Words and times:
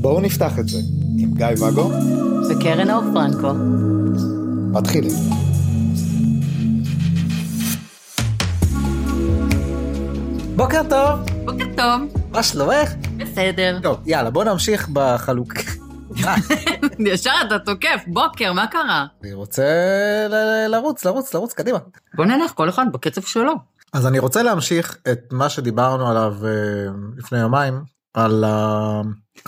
בואו 0.00 0.20
נפתח 0.20 0.58
את 0.58 0.68
זה 0.68 0.78
עם 1.18 1.34
גיא 1.34 1.46
ואגו 1.60 1.90
וקרן 2.50 2.90
אור 2.90 3.02
פרנקו. 3.14 3.52
מתחילים. 4.72 5.12
בוקר 10.56 10.82
טוב, 10.90 11.20
בוקר 11.44 11.64
טוב. 11.76 12.22
מה 12.30 12.42
שלומך? 12.42 12.90
בסדר. 13.16 13.78
טוב, 13.82 13.98
יאללה, 14.06 14.30
בוא 14.30 14.44
נמשיך 14.44 14.88
בחלוק. 14.92 15.52
ישר 17.06 17.30
אתה 17.46 17.58
תוקף, 17.58 18.04
בוקר, 18.06 18.52
מה 18.52 18.66
קרה? 18.66 19.06
אני 19.22 19.32
רוצה 19.32 19.62
ל- 20.30 20.66
לרוץ, 20.68 21.04
לרוץ, 21.04 21.34
לרוץ, 21.34 21.52
קדימה. 21.52 21.78
בוא 22.14 22.24
נלך, 22.24 22.52
כל 22.54 22.68
אחד 22.68 22.86
בקצב 22.92 23.22
שלו. 23.22 23.69
אז 23.92 24.06
אני 24.06 24.18
רוצה 24.18 24.42
להמשיך 24.42 24.96
את 25.12 25.20
מה 25.32 25.48
שדיברנו 25.48 26.08
עליו 26.08 26.36
אה, 26.44 26.50
לפני 27.16 27.38
יומיים, 27.38 27.82
על 28.14 28.44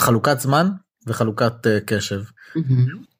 חלוקת 0.00 0.41
זמן 0.41 0.70
וחלוקת 1.06 1.66
אה, 1.66 1.78
קשב. 1.87 2.23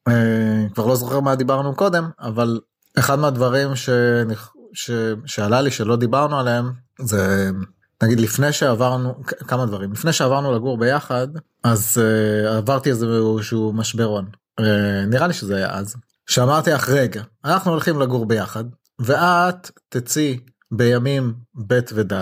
אה, 0.07 0.65
כבר 0.73 0.85
לא 0.85 0.95
זוכר 0.95 1.19
מה 1.19 1.35
דיברנו 1.35 1.75
קודם, 1.75 2.09
אבל 2.19 2.59
אחד 2.99 3.19
מהדברים 3.19 3.75
שנכ... 3.75 4.49
ש... 4.73 4.91
שעלה 5.25 5.61
לי 5.61 5.71
שלא 5.71 5.95
דיברנו 5.95 6.39
עליהם, 6.39 6.71
זה 7.01 7.51
נגיד 8.03 8.19
לפני 8.19 8.51
שעברנו, 8.51 9.21
כמה 9.25 9.65
דברים, 9.65 9.93
לפני 9.93 10.13
שעברנו 10.13 10.55
לגור 10.55 10.77
ביחד, 10.77 11.27
אז 11.63 11.97
עברתי 12.47 12.89
איזשהו 12.89 13.73
משבר 13.73 14.03
הון. 14.03 14.25
Uh, 14.61 14.63
נראה 15.07 15.27
לי 15.27 15.33
שזה 15.33 15.55
היה 15.55 15.71
אז. 15.71 15.95
שאמרתי 16.27 16.71
לך, 16.71 16.89
רגע, 16.89 17.23
אנחנו 17.45 17.71
הולכים 17.71 17.99
לגור 17.99 18.25
ביחד, 18.25 18.63
ואת 18.99 19.71
תצאי 19.89 20.39
בימים 20.75 21.33
ב' 21.67 21.79
וד', 21.93 22.13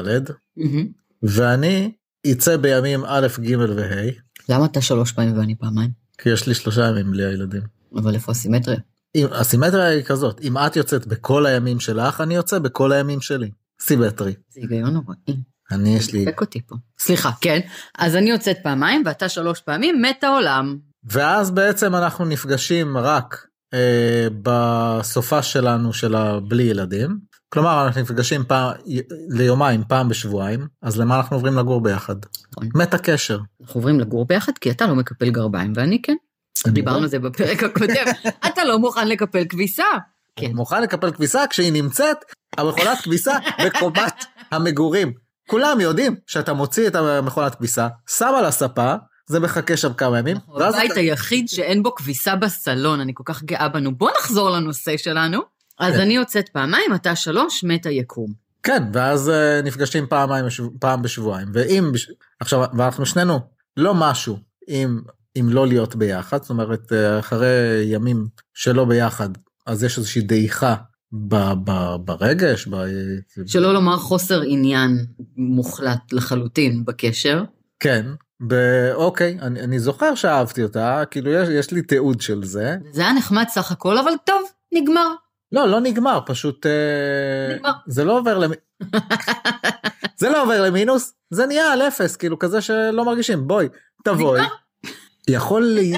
ואני 1.23 1.91
אצא 2.31 2.57
בימים 2.57 3.05
א', 3.05 3.27
ג' 3.39 3.55
וה', 3.55 4.11
למה 4.49 4.65
אתה 4.65 4.81
שלוש 4.81 5.11
פעמים 5.11 5.37
ואני 5.37 5.55
פעמיים? 5.55 5.89
כי 6.17 6.29
יש 6.29 6.47
לי 6.47 6.53
שלושה 6.53 6.87
ימים 6.87 7.11
בלי 7.11 7.25
הילדים. 7.25 7.61
אבל 7.95 8.15
איפה 8.15 8.31
הסימטריה? 8.31 8.79
אם, 9.15 9.27
הסימטריה 9.31 9.87
היא 9.87 10.03
כזאת, 10.03 10.41
אם 10.43 10.57
את 10.57 10.75
יוצאת 10.75 11.07
בכל 11.07 11.45
הימים 11.45 11.79
שלך, 11.79 12.21
אני 12.21 12.35
יוצא 12.35 12.59
בכל 12.59 12.91
הימים 12.91 13.21
שלי. 13.21 13.51
סימטרי. 13.81 14.33
זה 14.49 14.61
היגיון 14.61 14.93
נוראי. 14.93 15.41
אני 15.71 15.95
יש 15.95 16.13
לי... 16.13 16.25
דפק 16.25 16.41
אותי 16.41 16.61
פה. 16.67 16.75
סליחה, 16.99 17.31
כן. 17.41 17.59
אז 17.97 18.15
אני 18.15 18.29
יוצאת 18.29 18.57
פעמיים 18.63 19.03
ואתה 19.05 19.29
שלוש 19.29 19.61
פעמים, 19.61 20.01
מת 20.01 20.23
העולם. 20.23 20.77
ואז 21.03 21.51
בעצם 21.51 21.95
אנחנו 21.95 22.25
נפגשים 22.25 22.97
רק 22.97 23.45
אה, 23.73 24.27
בסופה 24.43 25.43
שלנו 25.43 25.93
של 25.93 26.15
הבלי 26.15 26.63
ילדים. 26.63 27.19
כלומר 27.53 27.85
אנחנו 27.87 28.01
נפגשים 28.01 28.43
פעם 28.47 28.73
ליומיים 29.29 29.83
פעם 29.87 30.09
בשבועיים 30.09 30.67
אז 30.81 30.99
למה 30.99 31.17
אנחנו 31.17 31.35
עוברים 31.37 31.57
לגור 31.57 31.81
ביחד? 31.81 32.15
נכון. 32.51 32.69
מת 32.75 32.93
הקשר. 32.93 33.39
אנחנו 33.61 33.77
עוברים 33.79 33.99
לגור 33.99 34.25
ביחד 34.25 34.51
כי 34.61 34.71
אתה 34.71 34.87
לא 34.87 34.95
מקפל 34.95 35.29
גרביים 35.29 35.73
ואני 35.75 36.01
כן. 36.01 36.15
דיברנו 36.67 36.97
על 37.03 37.07
זה 37.07 37.19
בפרק 37.19 37.63
הקודם. 37.63 38.05
אתה 38.47 38.63
לא 38.65 38.79
מוכן 38.79 39.07
לקפל 39.07 39.43
כביסה. 39.49 39.83
כן. 40.35 40.51
מוכן 40.55 40.81
לקפל 40.83 41.11
כביסה 41.11 41.43
כשהיא 41.49 41.71
נמצאת 41.73 42.17
המכונת 42.57 42.97
כביסה 43.03 43.37
בקומת 43.65 44.25
המגורים. 44.51 45.13
כולם 45.49 45.79
יודעים 45.81 46.15
שאתה 46.27 46.53
מוציא 46.53 46.87
את 46.87 46.95
המכונת 46.95 47.55
כביסה 47.55 47.87
שם 48.09 48.33
על 48.37 48.45
הספה 48.45 48.93
זה 49.29 49.39
מחכה 49.39 49.77
שם 49.77 49.93
כמה 49.93 50.19
ימים. 50.19 50.37
הבית 50.55 50.91
אתה- 50.91 50.99
היחיד 50.99 51.49
שאין 51.49 51.83
בו 51.83 51.95
כביסה 51.95 52.35
בסלון, 52.35 52.99
אני 52.99 53.11
כל 53.15 53.23
כך 53.25 53.43
גאה 53.43 53.69
בנו. 53.69 53.95
בוא 53.95 54.09
נחזור 54.19 54.49
לנושא 54.49 54.97
שלנו. 54.97 55.60
אז 55.81 55.93
כן. 55.93 55.99
אני 55.99 56.13
יוצאת 56.13 56.49
פעמיים, 56.49 56.95
אתה 56.95 57.15
שלוש, 57.15 57.63
מת 57.63 57.85
היקום. 57.85 58.33
כן 58.63 58.83
ואז 58.93 59.29
אה, 59.29 59.61
נפגשים 59.63 60.07
פעמיים 60.09 60.45
פעם 60.79 61.01
בשבועיים 61.01 61.47
ואם 61.53 61.91
עכשיו 62.39 62.63
ואנחנו 62.77 63.05
שנינו 63.05 63.39
לא 63.77 63.93
משהו 63.95 64.37
אם 64.67 64.99
אם 65.39 65.49
לא 65.49 65.67
להיות 65.67 65.95
ביחד 65.95 66.41
זאת 66.41 66.49
אומרת 66.49 66.93
אה, 66.93 67.19
אחרי 67.19 67.83
ימים 67.85 68.27
שלא 68.53 68.85
ביחד 68.85 69.29
אז 69.67 69.83
יש 69.83 69.97
איזושהי 69.97 70.21
דעיכה 70.21 70.75
ב- 71.27 71.53
ב- 71.63 71.95
ברגש 72.05 72.67
ב- 72.67 72.85
שלא 73.45 73.73
לומר 73.73 73.97
חוסר 73.97 74.41
עניין 74.41 75.05
מוחלט 75.37 76.13
לחלוטין 76.13 76.85
בקשר. 76.85 77.43
כן 77.79 78.05
ב- 78.47 78.91
אוקיי 78.93 79.37
אני, 79.41 79.61
אני 79.61 79.79
זוכר 79.79 80.15
שאהבתי 80.15 80.63
אותה 80.63 81.03
כאילו 81.11 81.31
יש, 81.31 81.49
יש 81.49 81.71
לי 81.71 81.81
תיעוד 81.81 82.21
של 82.21 82.43
זה 82.43 82.75
זה 82.91 83.01
היה 83.01 83.13
נחמד 83.13 83.45
סך 83.49 83.71
הכל, 83.71 83.97
אבל 83.97 84.11
טוב, 84.25 84.41
נגמר. 84.73 85.07
לא 85.51 85.67
לא 85.67 85.79
נגמר 85.79 86.19
פשוט 86.25 86.65
אה, 86.65 87.55
נגמר. 87.55 87.71
זה 87.87 88.03
לא 88.03 88.17
עובר 88.17 88.37
למ... 88.37 88.51
זה 90.19 90.29
לא 90.29 90.43
עובר 90.43 90.61
למינוס 90.61 91.13
זה 91.29 91.45
נהיה 91.45 91.73
על 91.73 91.81
אפס 91.81 92.15
כאילו 92.15 92.39
כזה 92.39 92.61
שלא 92.61 93.05
מרגישים. 93.05 93.47
בואי 93.47 93.67
תבואי. 94.03 94.41
יכול 95.27 95.63
לי... 95.63 95.93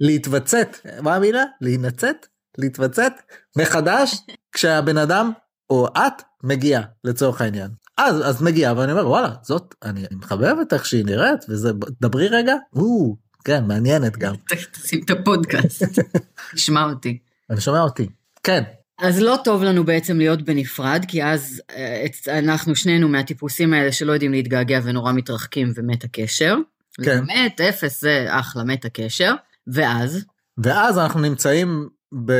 להתווצת 0.00 0.76
מה 1.02 1.14
המילה? 1.14 1.42
להינצת? 1.60 2.26
להתווצת 2.58 3.12
מחדש 3.58 4.16
כשהבן 4.52 4.98
אדם 4.98 5.32
או 5.70 5.88
את 5.88 6.22
מגיע 6.42 6.80
לצורך 7.04 7.40
העניין. 7.40 7.70
אז 7.96 8.28
אז 8.28 8.42
מגיע 8.42 8.72
ואני 8.76 8.92
אומר 8.92 9.08
וואלה 9.08 9.34
זאת 9.42 9.74
אני, 9.82 10.04
מחבב 10.10 10.56
איך 10.72 10.86
שהיא 10.86 11.04
נראית 11.04 11.44
וזה 11.48 11.70
דברי 12.00 12.28
רגע. 12.28 12.54
או, 12.76 13.16
כן 13.44 13.64
מעניינת 13.64 14.16
גם. 14.16 14.34
תשים 14.72 15.00
את 15.04 15.10
הפודקאסט, 15.10 15.82
תשמע 16.54 16.84
אותי. 16.84 17.18
אני 17.50 17.60
שומע 17.60 17.80
אותי 17.80 18.08
כן 18.42 18.62
אז 19.02 19.20
לא 19.20 19.38
טוב 19.44 19.62
לנו 19.62 19.84
בעצם 19.84 20.18
להיות 20.18 20.42
בנפרד, 20.42 21.04
כי 21.08 21.24
אז 21.24 21.62
אה, 21.76 22.06
אנחנו 22.38 22.76
שנינו 22.76 23.08
מהטיפוסים 23.08 23.72
האלה 23.72 23.92
שלא 23.92 24.12
יודעים 24.12 24.32
להתגעגע 24.32 24.80
ונורא 24.82 25.12
מתרחקים 25.12 25.72
ומת 25.74 26.04
הקשר. 26.04 26.56
כן. 27.02 27.24
מת, 27.24 27.60
אפס 27.60 28.00
זה 28.00 28.26
אחלה, 28.28 28.64
מת 28.64 28.84
הקשר. 28.84 29.34
ואז, 29.66 30.24
ואז 30.58 30.98
אנחנו 30.98 31.20
נמצאים 31.20 31.88
ב... 32.24 32.32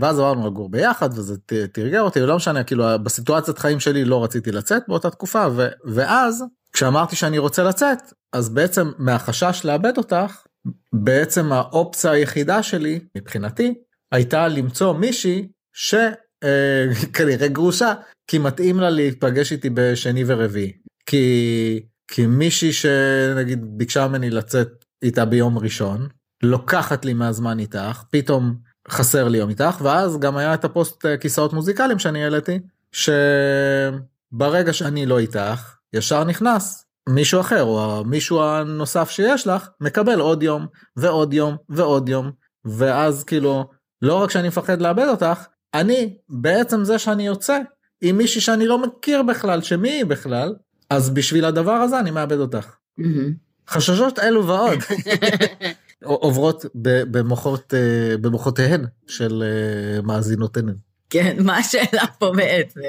ואז 0.00 0.18
עברנו 0.18 0.46
לגור 0.46 0.70
ביחד 0.70 1.18
וזה 1.18 1.36
ת- 1.36 1.52
תרגר 1.52 2.00
אותי 2.00 2.22
ולא 2.22 2.36
משנה 2.36 2.64
כאילו 2.64 2.84
בסיטואציית 3.02 3.58
חיים 3.58 3.80
שלי 3.80 4.04
לא 4.04 4.24
רציתי 4.24 4.52
לצאת 4.52 4.82
באותה 4.88 5.10
תקופה 5.10 5.46
ו... 5.56 5.66
ואז 5.84 6.44
כשאמרתי 6.72 7.16
שאני 7.16 7.38
רוצה 7.38 7.62
לצאת 7.62 7.98
אז 8.32 8.48
בעצם 8.48 8.90
מהחשש 8.98 9.60
לאבד 9.64 9.96
אותך 9.96 10.46
בעצם 10.92 11.52
האופציה 11.52 12.10
היחידה 12.10 12.62
שלי 12.62 13.00
מבחינתי 13.16 13.74
הייתה 14.12 14.48
למצוא 14.48 14.92
מישהי 14.92 15.48
שכנראה 15.72 17.48
גרושה 17.56 17.94
כי 18.26 18.38
מתאים 18.38 18.80
לה 18.80 18.90
להיפגש 18.90 19.52
איתי 19.52 19.70
בשני 19.70 20.24
ורביעי. 20.26 20.72
כי 21.06 21.80
כי 22.08 22.26
מישהי 22.26 22.72
שנגיד 22.72 23.64
ביקשה 23.78 24.08
ממני 24.08 24.30
לצאת 24.30 24.84
איתה 25.02 25.24
ביום 25.24 25.58
ראשון 25.58 26.08
לוקחת 26.42 27.04
לי 27.04 27.14
מהזמן 27.14 27.58
איתך 27.58 28.02
פתאום 28.10 28.56
חסר 28.90 29.28
לי 29.28 29.38
יום 29.38 29.50
איתך 29.50 29.80
ואז 29.82 30.18
גם 30.18 30.36
היה 30.36 30.54
את 30.54 30.64
הפוסט 30.64 31.06
אה, 31.06 31.16
כיסאות 31.16 31.52
מוזיקליים 31.52 31.98
שאני 31.98 32.24
העליתי 32.24 32.58
שברגע 32.92 34.72
שאני 34.72 35.06
לא 35.06 35.18
איתך 35.18 35.76
ישר 35.92 36.24
נכנס 36.24 36.84
מישהו 37.08 37.40
אחר 37.40 37.62
או 37.62 38.04
מישהו 38.04 38.42
הנוסף 38.42 39.10
שיש 39.10 39.46
לך 39.46 39.68
מקבל 39.80 40.20
עוד 40.20 40.42
יום 40.42 40.66
ועוד 40.96 41.34
יום 41.34 41.56
ועוד 41.68 42.08
יום 42.08 42.30
ואז 42.64 43.24
כאילו 43.24 43.70
לא 44.02 44.14
רק 44.22 44.30
שאני 44.30 44.48
מפחד 44.48 44.80
לאבד 44.80 45.06
אותך 45.08 45.44
אני 45.74 46.16
בעצם 46.28 46.84
זה 46.84 46.98
שאני 46.98 47.26
יוצא 47.26 47.58
עם 48.00 48.18
מישהי 48.18 48.40
שאני 48.40 48.66
לא 48.66 48.78
מכיר 48.82 49.22
בכלל 49.22 49.62
שמי 49.62 49.90
היא 49.90 50.04
בכלל 50.04 50.54
אז 50.90 51.10
בשביל 51.10 51.44
הדבר 51.44 51.72
הזה 51.72 51.98
אני 52.00 52.10
מאבד 52.10 52.38
אותך. 52.38 52.66
מהמם. 52.98 53.32
חששות 53.68 54.18
אלו 54.18 54.46
ועוד 54.46 54.78
עוברות 56.04 56.64
במוחות 57.10 57.74
אה, 57.74 58.16
במוחותיהן 58.16 58.84
של 59.06 59.42
אה, 59.46 60.02
מאזינותינו. 60.02 60.72
כן, 61.10 61.36
מה 61.40 61.56
השאלה 61.56 62.06
פה 62.18 62.32
בעצם? 62.36 62.80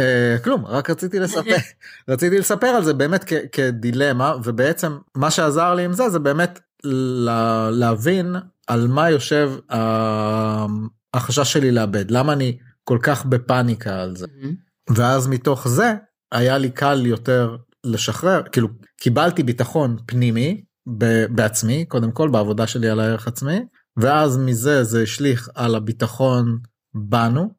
אה, 0.00 0.36
כלום 0.44 0.66
רק 0.66 0.90
רציתי 0.90 1.18
לספר 1.18 1.56
רציתי 2.08 2.38
לספר 2.38 2.66
על 2.66 2.84
זה 2.84 2.94
באמת 2.94 3.24
כ- 3.26 3.46
כדילמה 3.52 4.34
ובעצם 4.44 4.98
מה 5.14 5.30
שעזר 5.30 5.74
לי 5.74 5.84
עם 5.84 5.92
זה 5.92 6.08
זה 6.08 6.18
באמת 6.18 6.60
לה- 6.84 7.70
להבין 7.70 8.34
על 8.66 8.86
מה 8.88 9.10
יושב 9.10 9.50
ה- 9.72 10.66
החשש 11.14 11.52
שלי 11.52 11.70
לאבד 11.70 12.10
למה 12.10 12.32
אני 12.32 12.58
כל 12.84 12.98
כך 13.02 13.26
בפאניקה 13.26 14.02
על 14.02 14.16
זה 14.16 14.26
מהמם. 14.40 14.54
ואז 14.90 15.26
מתוך 15.28 15.68
זה 15.68 15.94
היה 16.32 16.58
לי 16.58 16.70
קל 16.70 17.06
יותר 17.06 17.56
לשחרר 17.84 18.42
כאילו 18.52 18.68
קיבלתי 19.00 19.42
ביטחון 19.42 19.96
פנימי 20.06 20.64
ב- 20.98 21.24
בעצמי 21.30 21.84
קודם 21.84 22.10
כל 22.12 22.28
בעבודה 22.28 22.66
שלי 22.66 22.88
על 22.88 23.00
הערך 23.00 23.28
עצמי 23.28 23.60
ואז 23.96 24.38
מזה 24.38 24.84
זה 24.84 25.02
השליך 25.02 25.48
על 25.54 25.74
הביטחון 25.74 26.58
בנו. 26.94 27.54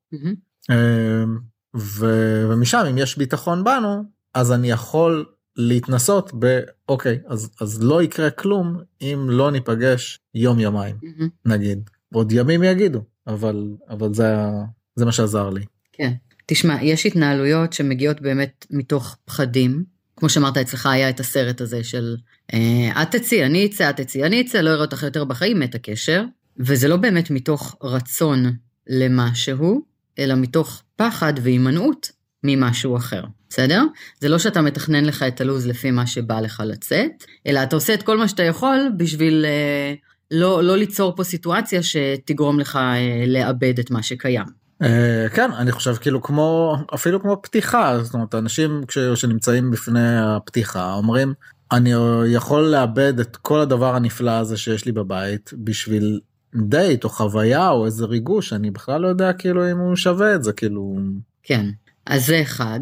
אמ, 0.71 1.37
ו- 1.77 2.45
ומשם 2.49 2.83
אם 2.89 2.97
יש 2.97 3.17
ביטחון 3.17 3.63
בנו 3.63 4.03
אז 4.33 4.51
אני 4.51 4.71
יכול 4.71 5.25
להתנסות 5.55 6.31
באוקיי 6.33 7.19
אז 7.27 7.49
אז 7.61 7.83
לא 7.83 8.03
יקרה 8.03 8.29
כלום 8.29 8.77
אם 9.01 9.27
לא 9.29 9.51
ניפגש 9.51 10.19
יום 10.35 10.59
יומיים 10.59 10.95
מהמם. 11.01 11.29
נגיד 11.45 11.89
עוד 12.13 12.31
ימים 12.31 12.63
יגידו 12.63 13.01
אבל 13.27 13.69
אבל 13.89 14.13
זה 14.13 14.35
זה 14.95 15.05
מה 15.05 15.11
שעזר 15.11 15.49
לי. 15.49 15.65
כן. 15.93 16.11
תשמע, 16.45 16.83
יש 16.83 17.05
התנהלויות 17.05 17.73
שמגיעות 17.73 18.21
באמת 18.21 18.65
מתוך 18.71 19.17
פחדים. 19.25 19.83
כמו 20.15 20.29
שאמרת, 20.29 20.57
אצלך 20.57 20.85
היה 20.85 21.09
את 21.09 21.19
הסרט 21.19 21.61
הזה 21.61 21.83
של 21.83 22.15
אה, 22.53 23.01
את 23.01 23.15
תצאי, 23.15 23.45
אני 23.45 23.65
אצא, 23.65 23.89
את 23.89 23.97
תצאי, 23.97 24.23
אני 24.23 24.41
אצא, 24.41 24.61
לא 24.61 24.69
אראה 24.69 24.81
אותך 24.81 25.03
יותר 25.03 25.23
בחיים, 25.23 25.59
מת 25.59 25.75
הקשר. 25.75 26.23
וזה 26.57 26.87
לא 26.87 26.97
באמת 26.97 27.31
מתוך 27.31 27.75
רצון 27.83 28.55
למשהו, 28.87 29.81
אלא 30.19 30.35
מתוך 30.35 30.83
פחד 30.95 31.33
והימנעות 31.41 32.11
ממשהו 32.43 32.97
אחר, 32.97 33.23
בסדר? 33.49 33.83
זה 34.19 34.29
לא 34.29 34.39
שאתה 34.39 34.61
מתכנן 34.61 35.05
לך 35.05 35.23
את 35.23 35.41
הלו"ז 35.41 35.67
לפי 35.67 35.91
מה 35.91 36.07
שבא 36.07 36.39
לך 36.39 36.63
לצאת, 36.65 37.23
אלא 37.47 37.63
אתה 37.63 37.75
עושה 37.75 37.93
את 37.93 38.03
כל 38.03 38.17
מה 38.17 38.27
שאתה 38.27 38.43
יכול 38.43 38.91
בשביל 38.97 39.45
אה, 39.45 39.93
לא, 40.31 40.63
לא 40.63 40.77
ליצור 40.77 41.15
פה 41.15 41.23
סיטואציה 41.23 41.83
שתגרום 41.83 42.59
לך 42.59 42.75
אה, 42.75 43.23
לאבד 43.27 43.79
את 43.79 43.91
מה 43.91 44.03
שקיים. 44.03 44.61
אה, 44.81 45.27
כן 45.33 45.51
אני 45.51 45.71
חושב 45.71 45.95
כאילו 45.95 46.21
כמו 46.21 46.75
אפילו 46.93 47.21
כמו 47.21 47.41
פתיחה 47.41 48.03
זאת 48.03 48.13
אומרת 48.13 48.35
אנשים 48.35 48.81
כש, 48.87 48.97
שנמצאים 48.97 49.71
בפני 49.71 50.17
הפתיחה 50.19 50.93
אומרים 50.93 51.33
אני 51.71 51.91
יכול 52.27 52.63
לאבד 52.63 53.19
את 53.19 53.35
כל 53.35 53.59
הדבר 53.59 53.95
הנפלא 53.95 54.31
הזה 54.31 54.57
שיש 54.57 54.85
לי 54.85 54.91
בבית 54.91 55.53
בשביל 55.57 56.19
דייט 56.55 57.03
או 57.03 57.09
חוויה 57.09 57.69
או 57.69 57.85
איזה 57.85 58.05
ריגוש 58.05 58.53
אני 58.53 58.71
בכלל 58.71 59.01
לא 59.01 59.07
יודע 59.07 59.33
כאילו 59.33 59.71
אם 59.71 59.77
הוא 59.77 59.95
שווה 59.95 60.35
את 60.35 60.43
זה 60.43 60.53
כאילו. 60.53 60.97
כן 61.43 61.65
אז 62.05 62.25
זה 62.25 62.41
אחד 62.41 62.79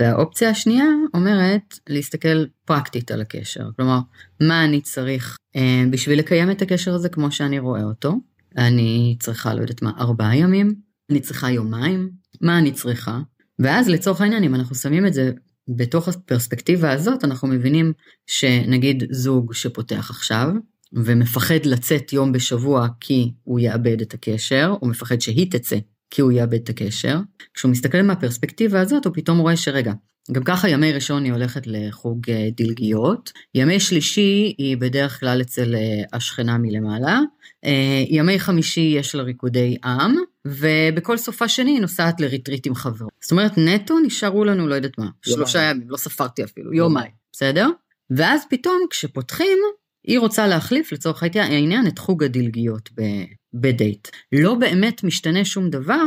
והאופציה 0.00 0.50
השנייה 0.50 0.86
אומרת 1.14 1.78
להסתכל 1.88 2.44
פרקטית 2.64 3.10
על 3.10 3.20
הקשר. 3.20 3.68
כלומר 3.76 3.98
מה 4.40 4.64
אני 4.64 4.80
צריך 4.80 5.36
אה, 5.56 5.84
בשביל 5.90 6.18
לקיים 6.18 6.50
את 6.50 6.62
הקשר 6.62 6.94
הזה 6.94 7.08
כמו 7.08 7.30
שאני 7.30 7.58
רואה 7.58 7.82
אותו? 7.82 8.14
אני 8.56 9.16
צריכה 9.20 9.54
לא 9.54 9.60
יודעת 9.60 9.82
מה 9.82 9.92
ארבעה 9.98 10.36
ימים? 10.36 10.74
אני 11.10 11.20
צריכה 11.20 11.50
יומיים? 11.50 12.10
מה 12.40 12.58
אני 12.58 12.72
צריכה? 12.72 13.20
ואז 13.58 13.88
לצורך 13.88 14.20
העניין 14.20 14.44
אם 14.44 14.54
אנחנו 14.54 14.74
שמים 14.74 15.06
את 15.06 15.14
זה 15.14 15.32
בתוך 15.68 16.08
הפרספקטיבה 16.08 16.92
הזאת 16.92 17.24
אנחנו 17.24 17.48
מבינים 17.48 17.92
שנגיד 18.26 19.04
זוג 19.10 19.54
שפותח 19.54 20.10
עכשיו 20.10 20.48
ומפחד 20.92 21.64
לצאת 21.64 22.12
יום 22.12 22.32
בשבוע 22.32 22.86
כי 23.00 23.32
הוא 23.44 23.60
יאבד 23.60 24.00
את 24.00 24.14
הקשר, 24.14 24.74
או 24.82 24.88
מפחד 24.88 25.20
שהיא 25.20 25.50
תצא 25.50 25.76
כי 26.14 26.22
הוא 26.22 26.32
יאבד 26.32 26.54
את 26.54 26.68
הקשר, 26.68 27.18
כשהוא 27.54 27.70
מסתכל 27.70 28.02
מהפרספקטיבה 28.02 28.80
הזאת 28.80 29.04
הוא 29.04 29.14
פתאום 29.14 29.38
רואה 29.38 29.56
שרגע, 29.56 29.92
גם 30.32 30.44
ככה 30.44 30.68
ימי 30.68 30.92
ראשון 30.92 31.24
היא 31.24 31.32
הולכת 31.32 31.62
לחוג 31.66 32.30
אה, 32.30 32.48
דלגיות, 32.56 33.32
ימי 33.54 33.80
שלישי 33.80 34.54
היא 34.58 34.76
בדרך 34.76 35.20
כלל 35.20 35.40
אצל 35.40 35.74
אה, 35.74 36.02
השכנה 36.12 36.58
מלמעלה, 36.58 37.20
אה, 37.64 38.04
ימי 38.08 38.38
חמישי 38.38 38.94
יש 38.98 39.14
לה 39.14 39.22
ריקודי 39.22 39.76
עם, 39.84 40.14
ובכל 40.44 41.16
סופה 41.16 41.48
שני 41.48 41.70
היא 41.70 41.80
נוסעת 41.80 42.20
לריטריט 42.20 42.66
עם 42.66 42.74
חבר. 42.74 43.06
זאת 43.20 43.30
אומרת 43.30 43.58
נטו 43.58 43.98
נשארו 43.98 44.44
לנו 44.44 44.68
לא 44.68 44.74
יודעת 44.74 44.98
מה, 44.98 45.08
שלושה 45.22 45.62
ימים, 45.62 45.90
לא 45.90 45.96
ספרתי 45.96 46.44
אפילו, 46.44 46.74
יומיים, 46.74 47.12
בסדר? 47.32 47.68
ואז 48.10 48.42
פתאום 48.50 48.86
כשפותחים, 48.90 49.58
היא 50.06 50.18
רוצה 50.18 50.46
להחליף 50.46 50.92
לצורך 50.92 51.22
העניין 51.22 51.86
את 51.86 51.98
חוג 51.98 52.24
הדלגיות 52.24 52.90
בדייט. 53.54 54.08
לא 54.32 54.54
באמת 54.54 55.04
משתנה 55.04 55.44
שום 55.44 55.70
דבר, 55.70 56.04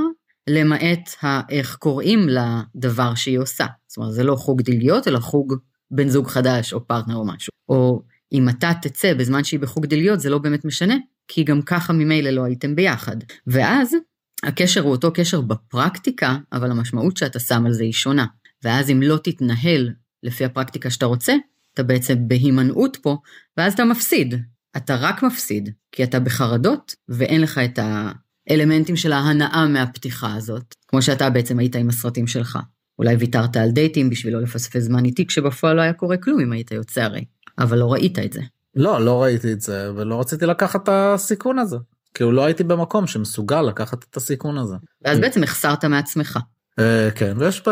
למעט 0.50 1.10
איך 1.50 1.76
קוראים 1.76 2.28
לדבר 2.30 3.16
שהיא 3.16 3.40
עושה. 3.40 3.66
זאת 3.88 3.98
אומרת, 3.98 4.14
זה 4.14 4.24
לא 4.24 4.36
חוג 4.36 4.62
דלגיות, 4.62 5.08
אלא 5.08 5.20
חוג 5.20 5.54
בן 5.92 6.10
זוג 6.10 6.28
חדש 6.28 6.74
או 6.74 6.88
פרטנר 6.88 7.16
או 7.16 7.26
משהו. 7.26 7.52
או 7.70 8.02
אם 8.34 8.50
אתה 8.50 8.72
תצא 8.82 9.14
בזמן 9.14 9.44
שהיא 9.44 9.60
בחוג 9.60 9.86
דלגיות, 9.86 10.20
זה 10.20 10.30
לא 10.30 10.38
באמת 10.38 10.66
משנה, 10.66 10.96
כי 11.28 11.44
גם 11.44 11.62
ככה 11.62 11.94
ממילא 11.94 12.30
לא 12.30 12.44
הייתם 12.44 12.76
ביחד. 12.76 13.16
ואז 13.48 13.96
הקשר 14.44 14.82
הוא 14.82 14.92
אותו 14.92 15.14
קשר 15.14 15.42
בפרקטיקה, 15.42 16.38
אבל 16.54 16.72
המשמעות 16.72 17.18
שאתה 17.18 17.40
שם 17.40 17.66
על 17.66 17.74
זה 17.74 17.84
היא 17.84 17.94
שונה. 17.94 18.26
ואז 18.64 18.90
אם 18.90 19.02
לא 19.02 19.18
תתנהל 19.24 19.94
לפי 20.24 20.46
הפרקטיקה 20.46 20.90
שאתה 20.90 21.06
רוצה, 21.06 21.34
אתה 21.74 21.84
בעצם 21.84 22.28
בהימנעות 22.28 22.98
פה, 23.02 23.18
ואז 23.58 23.74
אתה 23.74 23.86
מפסיד. 23.86 24.36
אתה 24.78 24.96
רק 24.96 25.24
מפסיד, 25.24 25.70
כי 25.92 26.04
אתה 26.04 26.20
בחרדות 26.20 26.96
ואין 27.10 27.42
לך 27.42 27.58
את 27.58 27.80
האלמנטים 28.50 28.96
של 28.96 29.14
ההנאה 29.14 29.68
מהפתיחה 29.68 30.36
הזאת, 30.36 30.76
כמו 30.88 31.02
שאתה 31.02 31.30
בעצם 31.30 31.60
היית 31.60 31.76
עם 31.76 31.90
הסרטים 31.90 32.28
שלך. 32.28 32.60
אולי 33.00 33.16
ויתרת 33.16 33.58
על 33.58 33.72
דייטים 33.72 34.10
בשביל 34.10 34.34
לא 34.34 34.42
לפספס 34.42 34.84
זמן 34.84 35.06
איתי, 35.06 35.28
כשבפועל 35.28 35.76
לא 35.76 35.82
היה 35.82 35.94
קורה 35.94 36.18
כלום 36.18 36.40
אם 36.40 36.52
היית 36.52 36.72
יוצא 36.72 37.02
הרי, 37.02 37.26
אבל 37.60 37.78
לא 37.78 37.94
ראית 37.94 38.20
את 38.20 38.34
זה. 38.34 38.42
לא, 38.76 39.06
לא 39.06 39.24
ראיתי 39.24 39.54
את 39.54 39.62
זה, 39.62 39.92
ולא 39.96 40.20
רציתי 40.20 40.46
לקחת 40.46 40.84
את 40.84 40.90
הסיכון 40.92 41.60
הזה. 41.60 41.78
כאילו 42.14 42.32
לא 42.32 42.46
הייתי 42.46 42.64
במקום 42.64 43.08
שמסוגל 43.08 43.62
לקחת 43.62 44.06
את 44.10 44.18
הסיכון 44.18 44.58
הזה. 44.58 44.76
ואז 45.06 45.20
בעצם 45.20 45.44
החסרת 45.44 45.86
מעצמך. 45.86 46.40
אה, 46.80 47.10
כן 47.16 47.34
ויש 47.38 47.64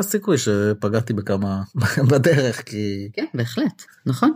סיכוי 0.00 0.38
שפגעתי 0.38 1.12
בכמה 1.12 1.62
בדרך 2.10 2.64
כי 2.64 3.08
כן 3.12 3.24
בהחלט 3.34 3.82
נכון 4.06 4.32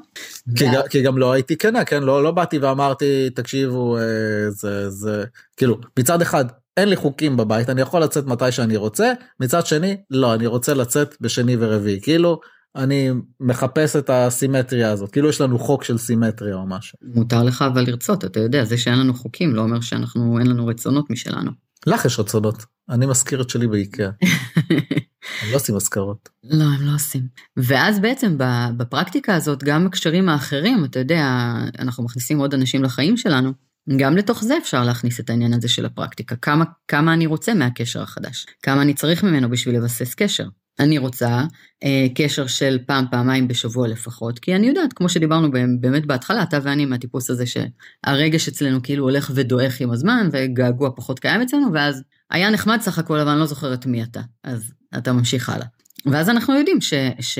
כי 0.91 1.03
גם 1.03 1.19
לא 1.19 1.33
הייתי 1.33 1.57
כנה 1.57 1.85
כן 1.85 2.03
לא 2.03 2.23
לא 2.23 2.31
באתי 2.31 2.59
ואמרתי 2.59 3.31
תקשיבו 3.31 3.97
אה, 3.97 4.51
זה 4.51 4.91
זה 4.91 5.25
כאילו 5.57 5.79
מצד 5.99 6.23
אחד 6.23 6.45
אין 6.77 6.89
לי 6.89 6.97
חוקים 6.97 7.37
בבית 7.37 7.71
אני 7.71 7.81
יכול 7.81 8.03
לצאת 8.03 8.27
מתי 8.27 8.53
שאני 8.53 8.77
רוצה 8.77 9.13
מצד 9.41 9.67
שני 9.67 9.97
לא 10.11 10.35
אני 10.35 10.47
רוצה 10.47 10.75
לצאת 10.75 11.17
בשני 11.21 11.57
ורביעי 11.59 12.01
כאילו 12.01 12.41
אני 12.77 13.11
מחפש 13.41 13.97
את 13.97 14.11
הסימטריה 14.11 14.91
הזאת 14.91 15.11
כאילו 15.11 15.29
יש 15.29 15.41
לנו 15.41 15.59
חוק 15.59 15.85
של 15.85 15.99
סימטריה 15.99 16.55
או 16.55 16.67
משהו. 16.67 16.99
מותר 17.03 17.43
לך 17.43 17.63
אבל 17.63 17.85
לרצות 17.87 18.25
אתה 18.25 18.41
יודע 18.41 18.65
זה 18.65 18.79
שאין 18.79 18.99
לנו 18.99 19.15
חוקים 19.15 19.55
לא 19.55 19.61
אומר 19.61 19.81
שאנחנו 19.81 20.39
אין 20.39 20.47
לנו 20.47 20.67
רצונות 20.67 21.11
משלנו. 21.11 21.51
לך 21.87 22.05
יש 22.05 22.19
רצונות. 22.19 22.65
אני 22.91 23.07
מזכיר 23.07 23.43
את 23.43 23.51
שלי 23.51 23.67
באיקאה. 23.67 24.11
הם 25.43 25.51
לא 25.51 25.57
עושים 25.57 25.77
אזכרות. 25.77 26.29
לא, 26.45 26.65
הם 26.65 26.87
לא 26.87 26.95
עושים. 26.95 27.27
ואז 27.57 28.01
בעצם 28.01 28.37
בפרקטיקה 28.77 29.35
הזאת, 29.35 29.65
גם 29.65 29.87
הקשרים 29.87 30.29
האחרים, 30.29 30.85
אתה 30.85 30.99
יודע, 30.99 31.53
אנחנו 31.79 32.05
מכניסים 32.05 32.39
עוד 32.39 32.55
אנשים 32.55 32.83
לחיים 32.83 33.17
שלנו, 33.17 33.53
גם 33.97 34.17
לתוך 34.17 34.45
זה 34.45 34.59
אפשר 34.59 34.85
להכניס 34.85 35.21
את 35.21 35.31
העניין 35.31 35.53
הזה 35.53 35.69
של 35.69 35.87
הפרקטיקה. 35.87 36.37
כמה, 36.37 36.65
כמה 36.89 37.15
אני 37.15 37.27
רוצה 37.27 37.55
מהקשר 37.55 38.03
החדש? 38.03 38.47
כמה 38.63 38.83
אני 38.83 38.95
צריך 38.95 39.25
ממנו 39.25 39.51
בשביל 39.51 39.77
לבסס 39.77 40.15
קשר? 40.15 40.47
אני 40.81 40.99
רוצה 40.99 41.43
אה, 41.85 42.07
קשר 42.15 42.47
של 42.47 42.79
פעם, 42.87 43.05
פעמיים 43.11 43.49
בשבוע 43.49 43.89
לפחות, 43.89 44.39
כי 44.39 44.55
אני 44.55 44.67
יודעת, 44.67 44.93
כמו 44.93 45.09
שדיברנו 45.09 45.51
באמת 45.81 46.07
בהתחלה, 46.07 46.43
אתה 46.43 46.59
ואני 46.63 46.85
מהטיפוס 46.85 47.31
הזה 47.31 47.45
שהרגש 47.47 48.49
אצלנו 48.49 48.83
כאילו 48.83 49.05
הולך 49.05 49.31
ודועך 49.35 49.81
עם 49.81 49.91
הזמן, 49.91 50.29
וגעגוע 50.33 50.91
פחות 50.97 51.19
קיים 51.19 51.41
אצלנו, 51.41 51.73
ואז 51.73 52.03
היה 52.31 52.51
נחמד 52.51 52.81
סך 52.81 52.99
הכל, 52.99 53.21
אבל 53.21 53.31
אני 53.31 53.41
לא 53.41 53.47
זוכרת 53.47 53.87
מי 53.87 54.03
אתה, 54.03 54.21
אז 54.45 54.73
אתה 54.99 55.13
ממשיך 55.13 55.49
הלאה. 55.49 55.67
ואז 56.07 56.29
אנחנו 56.29 56.55
יודעים 56.55 56.81
ש... 56.81 56.95
ש... 57.21 57.39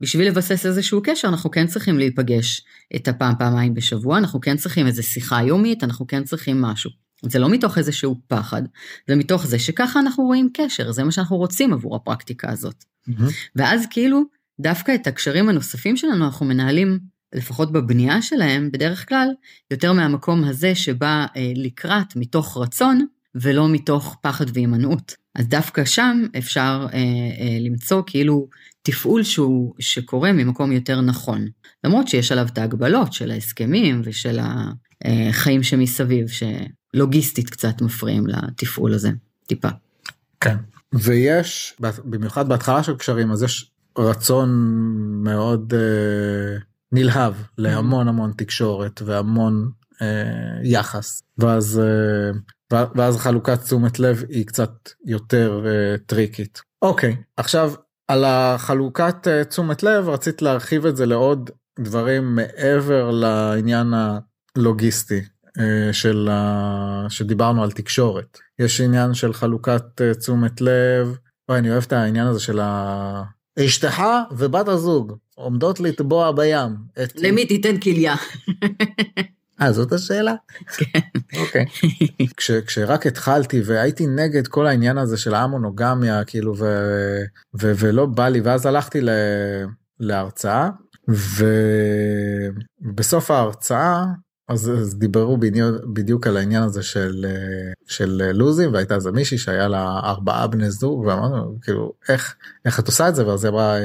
בשביל 0.00 0.28
לבסס 0.28 0.66
איזשהו 0.66 1.00
קשר 1.04 1.28
אנחנו 1.28 1.50
כן 1.50 1.66
צריכים 1.66 1.98
להיפגש 1.98 2.64
את 2.96 3.08
הפעם 3.08 3.34
פעמיים 3.38 3.74
בשבוע, 3.74 4.18
אנחנו 4.18 4.40
כן 4.40 4.56
צריכים 4.56 4.86
איזו 4.86 5.02
שיחה 5.02 5.42
יומית, 5.42 5.84
אנחנו 5.84 6.06
כן 6.06 6.24
צריכים 6.24 6.60
משהו. 6.60 6.90
זה 7.22 7.38
לא 7.38 7.48
מתוך 7.48 7.78
איזשהו 7.78 8.20
פחד, 8.26 8.62
זה 9.08 9.16
מתוך 9.16 9.46
זה 9.46 9.58
שככה 9.58 10.00
אנחנו 10.00 10.24
רואים 10.24 10.50
קשר, 10.54 10.92
זה 10.92 11.04
מה 11.04 11.12
שאנחנו 11.12 11.36
רוצים 11.36 11.72
עבור 11.72 11.96
הפרקטיקה 11.96 12.50
הזאת. 12.50 12.84
Mm-hmm. 13.08 13.32
ואז 13.56 13.86
כאילו, 13.90 14.22
דווקא 14.60 14.94
את 14.94 15.06
הקשרים 15.06 15.48
הנוספים 15.48 15.96
שלנו 15.96 16.24
אנחנו 16.24 16.46
מנהלים, 16.46 16.98
לפחות 17.34 17.72
בבנייה 17.72 18.22
שלהם, 18.22 18.70
בדרך 18.72 19.08
כלל, 19.08 19.28
יותר 19.70 19.92
מהמקום 19.92 20.44
הזה 20.44 20.74
שבא 20.74 21.26
אה, 21.36 21.52
לקראת 21.56 22.16
מתוך 22.16 22.56
רצון, 22.56 23.06
ולא 23.34 23.68
מתוך 23.68 24.16
פחד 24.22 24.44
והימנעות. 24.54 25.14
אז 25.34 25.48
דווקא 25.48 25.84
שם 25.84 26.22
אפשר 26.38 26.86
אה, 26.92 26.98
אה, 26.98 27.58
למצוא 27.60 28.02
כאילו 28.06 28.48
תפעול 28.82 29.22
שהוא, 29.22 29.74
שקורה 29.78 30.32
ממקום 30.32 30.72
יותר 30.72 31.00
נכון. 31.00 31.46
למרות 31.84 32.08
שיש 32.08 32.32
עליו 32.32 32.46
את 32.46 32.58
ההגבלות 32.58 33.12
של 33.12 33.30
ההסכמים 33.30 34.00
ושל 34.04 34.38
החיים 35.04 35.62
שמסביב, 35.62 36.26
שלוגיסטית 36.96 37.50
קצת 37.50 37.82
מפריעים 37.82 38.26
לתפעול 38.26 38.94
הזה, 38.94 39.10
טיפה. 39.46 39.68
כן, 40.40 40.56
ויש, 40.92 41.76
במיוחד 42.04 42.48
בהתחלה 42.48 42.82
של 42.82 42.96
קשרים, 42.96 43.30
אז 43.30 43.42
יש 43.42 43.70
רצון 43.98 44.50
מאוד 45.24 45.74
אה, 45.76 46.58
נלהב 46.92 47.34
להמון 47.58 48.08
המון 48.08 48.32
תקשורת 48.36 49.02
והמון 49.04 49.70
אה, 50.02 50.60
יחס, 50.62 51.22
ואז 51.38 51.80
אה, 51.84 52.38
ואז 52.94 53.16
חלוקת 53.16 53.62
תשומת 53.62 53.98
לב 53.98 54.24
היא 54.28 54.46
קצת 54.46 54.70
יותר 55.04 55.64
uh, 55.64 55.98
טריקית. 56.06 56.60
אוקיי, 56.82 57.16
עכשיו 57.36 57.72
על 58.08 58.24
החלוקת 58.24 59.26
uh, 59.26 59.44
תשומת 59.44 59.82
לב 59.82 60.08
רצית 60.08 60.42
להרחיב 60.42 60.86
את 60.86 60.96
זה 60.96 61.06
לעוד 61.06 61.50
דברים 61.80 62.34
מעבר 62.34 63.10
לעניין 63.10 63.94
הלוגיסטי 64.56 65.20
של 65.92 66.28
ה... 66.32 67.06
שדיברנו 67.08 67.62
על 67.62 67.70
תקשורת. 67.70 68.38
יש 68.58 68.80
עניין 68.80 69.14
של 69.14 69.32
חלוקת 69.32 70.00
uh, 70.00 70.18
תשומת 70.18 70.60
לב, 70.60 71.16
אוי, 71.48 71.58
אני 71.58 71.70
אוהב 71.70 71.84
את 71.86 71.92
העניין 71.92 72.26
הזה 72.26 72.40
של 72.40 72.60
ה... 72.60 73.22
אשתך 73.58 74.02
ובת 74.36 74.68
הזוג 74.68 75.16
עומדות 75.34 75.80
לטבוע 75.80 76.32
בים. 76.32 76.76
את... 77.02 77.12
למי 77.16 77.46
תיתן 77.46 77.80
כליה. 77.80 78.14
אה, 79.60 79.72
זאת 79.72 79.92
השאלה? 79.92 80.34
כן. 80.76 81.00
אוקיי. 81.36 81.64
כש, 82.36 82.50
כשרק 82.50 83.06
התחלתי 83.06 83.62
והייתי 83.64 84.06
נגד 84.06 84.46
כל 84.46 84.66
העניין 84.66 84.98
הזה 84.98 85.16
של 85.16 85.34
המונוגמיה, 85.34 86.24
כאילו, 86.24 86.56
ו, 86.58 86.64
ו, 87.60 87.72
ולא 87.78 88.06
בא 88.06 88.28
לי, 88.28 88.40
ואז 88.40 88.66
הלכתי 88.66 89.00
ל, 89.00 89.10
להרצאה, 90.00 90.68
ובסוף 92.82 93.30
ההרצאה, 93.30 94.04
אז, 94.48 94.70
אז 94.70 94.98
דיברו 94.98 95.36
בדיוק, 95.36 95.84
בדיוק 95.92 96.26
על 96.26 96.36
העניין 96.36 96.62
הזה 96.62 96.82
של, 96.82 97.26
של 97.86 98.30
לוזים 98.34 98.72
והייתה 98.72 98.94
איזה 98.94 99.12
מישהי 99.12 99.38
שהיה 99.38 99.68
לה 99.68 100.00
ארבעה 100.04 100.46
בני 100.46 100.70
זוג 100.70 101.00
ואמרנו 101.00 101.58
כאילו 101.62 101.92
איך 102.08 102.36
איך 102.64 102.80
את 102.80 102.86
עושה 102.86 103.08
את 103.08 103.14
זה 103.14 103.26
ואז 103.26 103.44
היא 103.44 103.52
אמרה 103.52 103.76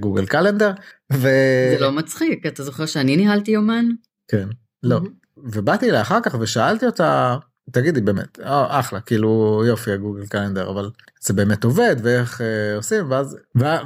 גוגל 0.00 0.26
קלנדר. 0.26 0.72
ו... 1.12 1.28
זה 1.72 1.76
לא 1.80 1.92
מצחיק 1.92 2.46
אתה 2.46 2.62
זוכר 2.62 2.86
שאני 2.86 3.16
ניהלתי 3.16 3.50
יומן? 3.50 3.84
כן 4.30 4.48
לא 4.82 5.00
ובאתי 5.36 5.90
אליה 5.90 6.00
אחר 6.00 6.20
כך 6.20 6.36
ושאלתי 6.40 6.86
אותה 6.86 7.36
תגידי 7.70 8.00
באמת 8.00 8.40
אה, 8.40 8.80
אחלה 8.80 9.00
כאילו 9.00 9.62
יופי 9.66 9.92
הגוגל 9.92 10.26
קלנדר 10.26 10.70
אבל 10.70 10.90
זה 11.20 11.34
באמת 11.34 11.64
עובד 11.64 11.96
ואיך 12.02 12.40
אה, 12.40 12.76
עושים 12.76 13.10
ואז 13.10 13.36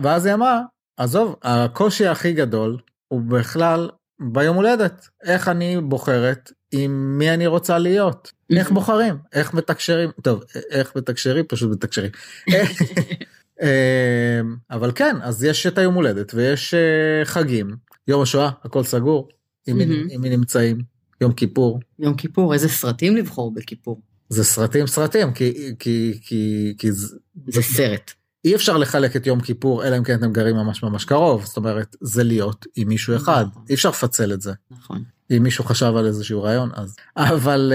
ואז 0.03 0.27
היא 0.27 0.35
אמרה 0.35 0.61
עזוב 0.97 1.37
הקושי 1.43 2.07
הכי 2.07 2.33
גדול 2.33 2.79
הוא 3.09 3.23
בכלל 3.23 3.89
ביום 4.23 4.57
הולדת 4.57 5.09
איך 5.25 5.49
אני 5.49 5.81
בוחרת 5.81 6.53
עם 6.73 7.19
מי 7.19 7.31
אני 7.31 7.47
רוצה 7.47 7.79
להיות? 7.79 8.33
איך 8.51 8.71
בוחרים? 8.71 9.15
איך 9.33 9.55
מתקשרים? 9.55 10.11
טוב 10.23 10.43
איך 10.71 10.97
מתקשרים? 10.97 11.45
פשוט 11.49 11.71
מתקשרים. 11.71 12.11
אבל 14.71 14.93
כן 14.95 15.17
אז 15.23 15.45
יש 15.45 15.67
את 15.67 15.79
היום 15.79 15.95
הולדת 15.95 16.35
ויש 16.35 16.75
חגים. 17.25 17.77
יום 18.09 18.23
השואה 18.23 18.51
הכל 18.65 18.85
סגור. 18.85 19.29
עם 19.67 19.79
מי 20.19 20.31
נמצאים? 20.31 20.79
יום 21.21 21.33
כיפור. 21.33 21.81
יום 21.99 22.15
כיפור 22.15 22.55
איזה 22.55 22.69
סרטים 22.69 23.17
לבחור 23.17 23.55
בכיפור? 23.55 24.01
זה 24.29 24.45
סרטים 24.45 24.87
סרטים 24.87 25.33
כי 25.33 25.75
כי 25.79 26.19
כי 26.23 26.75
כי 26.79 26.93
זה 26.93 27.63
סרט. 27.63 28.13
אי 28.45 28.55
אפשר 28.55 28.77
לחלק 28.77 29.17
את 29.17 29.27
יום 29.27 29.41
כיפור 29.41 29.85
אלא 29.85 29.99
אם 29.99 30.05
כן 30.05 30.15
אתם 30.15 30.33
גרים 30.33 30.57
ממש 30.57 30.83
ממש 30.83 31.05
קרוב. 31.05 31.45
זאת 31.45 31.57
אומרת 31.57 31.97
זה 32.01 32.25
להיות 32.25 32.67
עם 32.77 32.89
מישהו 32.89 33.17
אחד. 33.17 33.45
אי 33.69 33.75
אפשר 33.75 33.89
לפצל 33.89 34.33
את 34.33 34.41
זה. 34.41 34.53
נכון. 34.71 35.03
אם 35.31 35.43
מישהו 35.43 35.65
חשב 35.65 35.93
על 35.97 36.07
איזשהו 36.07 36.43
רעיון 36.43 36.71
אז. 36.75 36.97
אבל 37.17 37.73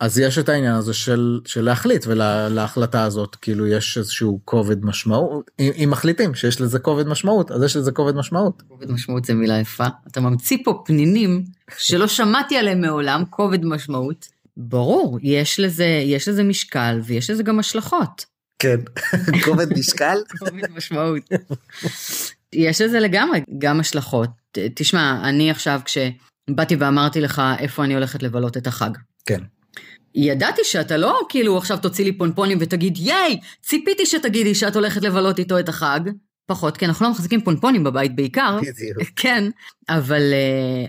אז 0.00 0.18
יש 0.18 0.38
את 0.38 0.48
העניין 0.48 0.74
הזה 0.74 0.94
של 0.94 1.40
של 1.44 1.64
להחליט 1.64 2.06
ולהחלטה 2.06 3.02
הזאת 3.04 3.36
כאילו 3.36 3.66
יש 3.66 3.98
איזשהו 3.98 4.40
כובד 4.44 4.84
משמעות. 4.84 5.50
אם 5.60 5.88
מחליטים 5.90 6.34
שיש 6.34 6.60
לזה 6.60 6.78
כובד 6.78 7.06
משמעות 7.06 7.50
אז 7.50 7.62
יש 7.62 7.76
לזה 7.76 7.92
כובד 7.92 8.14
משמעות. 8.14 8.62
כובד 8.68 8.90
משמעות 8.90 9.24
זה 9.24 9.34
מילה 9.34 9.60
יפה. 9.60 9.86
אתה 10.06 10.20
ממציא 10.20 10.58
פה 10.64 10.82
פנינים 10.86 11.44
שלא 11.78 12.08
שמעתי 12.08 12.56
עליהם 12.56 12.80
מעולם 12.80 13.22
כובד 13.30 13.64
משמעות. 13.64 14.28
ברור 14.56 15.18
יש 15.22 15.60
לזה 15.60 15.84
יש 16.04 16.28
לזה 16.28 16.42
משקל 16.42 17.00
ויש 17.04 17.30
לזה 17.30 17.42
גם 17.42 17.58
השלכות. 17.58 18.33
כן, 18.64 18.80
כובד 19.44 19.78
משקל. 19.78 20.18
כובד 20.38 20.70
משמעות. 20.76 21.22
יש 22.52 22.80
לזה 22.80 23.00
לגמרי 23.00 23.40
גם 23.58 23.80
השלכות. 23.80 24.30
תשמע, 24.74 25.20
אני 25.24 25.50
עכשיו 25.50 25.80
כשבאתי 25.84 26.76
ואמרתי 26.76 27.20
לך 27.20 27.42
איפה 27.58 27.84
אני 27.84 27.94
הולכת 27.94 28.22
לבלות 28.22 28.56
את 28.56 28.66
החג. 28.66 28.90
כן. 29.26 29.40
ידעתי 30.14 30.62
שאתה 30.64 30.96
לא 30.96 31.20
כאילו 31.28 31.58
עכשיו 31.58 31.78
תוציא 31.78 32.04
לי 32.04 32.12
פונפונים 32.12 32.58
ותגיד 32.60 32.96
ייי, 32.96 33.40
ציפיתי 33.62 34.06
שתגידי 34.06 34.54
שאת 34.54 34.76
הולכת 34.76 35.02
לבלות 35.02 35.38
איתו 35.38 35.58
את 35.58 35.68
החג. 35.68 36.00
פחות, 36.46 36.76
כי 36.76 36.84
אנחנו 36.86 37.06
לא 37.06 37.12
מחזיקים 37.12 37.40
פונפונים 37.40 37.84
בבית 37.84 38.16
בעיקר. 38.16 38.58
בדיוק. 38.60 39.10
כן, 39.22 39.44
אבל, 39.88 40.22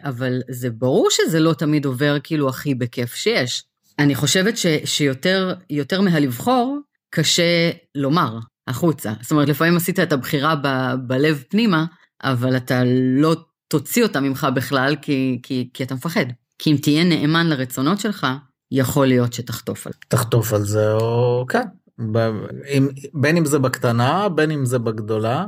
אבל 0.04 0.42
זה 0.50 0.70
ברור 0.70 1.08
שזה 1.12 1.40
לא 1.40 1.54
תמיד 1.54 1.86
עובר 1.86 2.18
כאילו 2.24 2.50
הכי 2.50 2.76
בכיף 2.76 3.14
שיש. 3.14 3.64
אני 4.00 4.16
חושבת 4.16 4.58
ש, 4.58 4.66
שיותר 4.86 5.54
יותר 5.70 6.02
מהלבחור, 6.02 6.80
קשה 7.16 7.72
לומר 7.96 8.40
החוצה. 8.68 9.14
זאת 9.22 9.32
אומרת, 9.32 9.50
לפעמים 9.50 9.78
עשית 9.78 10.00
את 10.00 10.14
הבחירה 10.14 10.56
ב, 10.56 10.68
בלב 11.08 11.44
פנימה, 11.50 11.86
אבל 12.24 12.58
אתה 12.58 12.82
לא 13.18 13.36
תוציא 13.68 14.04
אותה 14.04 14.20
ממך 14.20 14.48
בכלל, 14.56 14.96
כי, 15.02 15.40
כי, 15.44 15.70
כי 15.74 15.84
אתה 15.84 15.96
מפחד. 15.96 16.26
כי 16.60 16.72
אם 16.72 16.78
תהיה 16.82 17.04
נאמן 17.04 17.48
לרצונות 17.48 18.00
שלך, 18.00 18.28
יכול 18.72 19.08
להיות 19.08 19.34
שתחטוף 19.34 19.88
על 19.88 19.94
זה. 19.94 20.00
תחטוף 20.08 20.54
על 20.54 20.62
זה, 20.62 20.94
או 20.94 21.46
כן. 21.50 21.64
ב, 22.12 22.18
אם, 22.70 22.88
בין 23.14 23.38
אם 23.38 23.46
זה 23.46 23.60
בקטנה, 23.60 24.30
בין 24.30 24.52
אם 24.52 24.66
זה 24.66 24.80
בגדולה. 24.80 25.46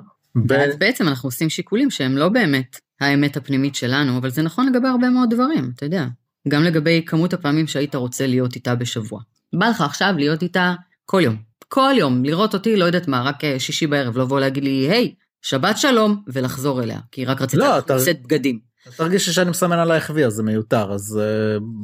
ואז 0.47 0.75
ב... 0.75 0.79
בעצם 0.79 1.07
אנחנו 1.07 1.27
עושים 1.27 1.49
שיקולים 1.49 1.91
שהם 1.91 2.17
לא 2.17 2.29
באמת 2.29 2.79
האמת 3.01 3.37
הפנימית 3.37 3.75
שלנו, 3.75 4.17
אבל 4.17 4.29
זה 4.29 4.41
נכון 4.41 4.69
לגבי 4.69 4.87
הרבה 4.87 5.09
מאוד 5.09 5.29
דברים, 5.29 5.71
אתה 5.75 5.85
יודע. 5.85 6.05
גם 6.47 6.63
לגבי 6.63 7.03
כמות 7.05 7.33
הפעמים 7.33 7.67
שהיית 7.67 7.95
רוצה 7.95 8.27
להיות 8.27 8.55
איתה 8.55 8.75
בשבוע. 8.75 9.21
בא 9.53 9.67
לך 9.67 9.81
עכשיו 9.81 10.13
להיות 10.17 10.41
איתה 10.41 10.73
כל 11.05 11.21
יום. 11.23 11.46
כל 11.67 11.93
יום, 11.97 12.25
לראות 12.25 12.53
אותי, 12.53 12.75
לא 12.75 12.85
יודעת 12.85 13.07
מה, 13.07 13.21
רק 13.21 13.35
שישי 13.57 13.87
בערב, 13.87 14.17
לבוא 14.17 14.39
להגיד 14.39 14.63
לי, 14.63 14.69
היי, 14.89 15.13
שבת 15.41 15.77
שלום, 15.77 16.23
ולחזור 16.27 16.83
אליה, 16.83 16.99
כי 17.11 17.25
רק 17.25 17.41
רציתי 17.41 17.61
לא, 17.61 17.77
לשאת 17.77 18.15
אתה... 18.15 18.23
בגדים. 18.23 18.59
אתה 18.83 18.91
תרגיש 18.97 19.29
שאני 19.29 19.49
מסמן 19.49 19.79
עלייך 19.79 20.11
וי, 20.15 20.25
אז 20.25 20.33
זה 20.33 20.43
מיותר, 20.43 20.93
אז... 20.93 21.19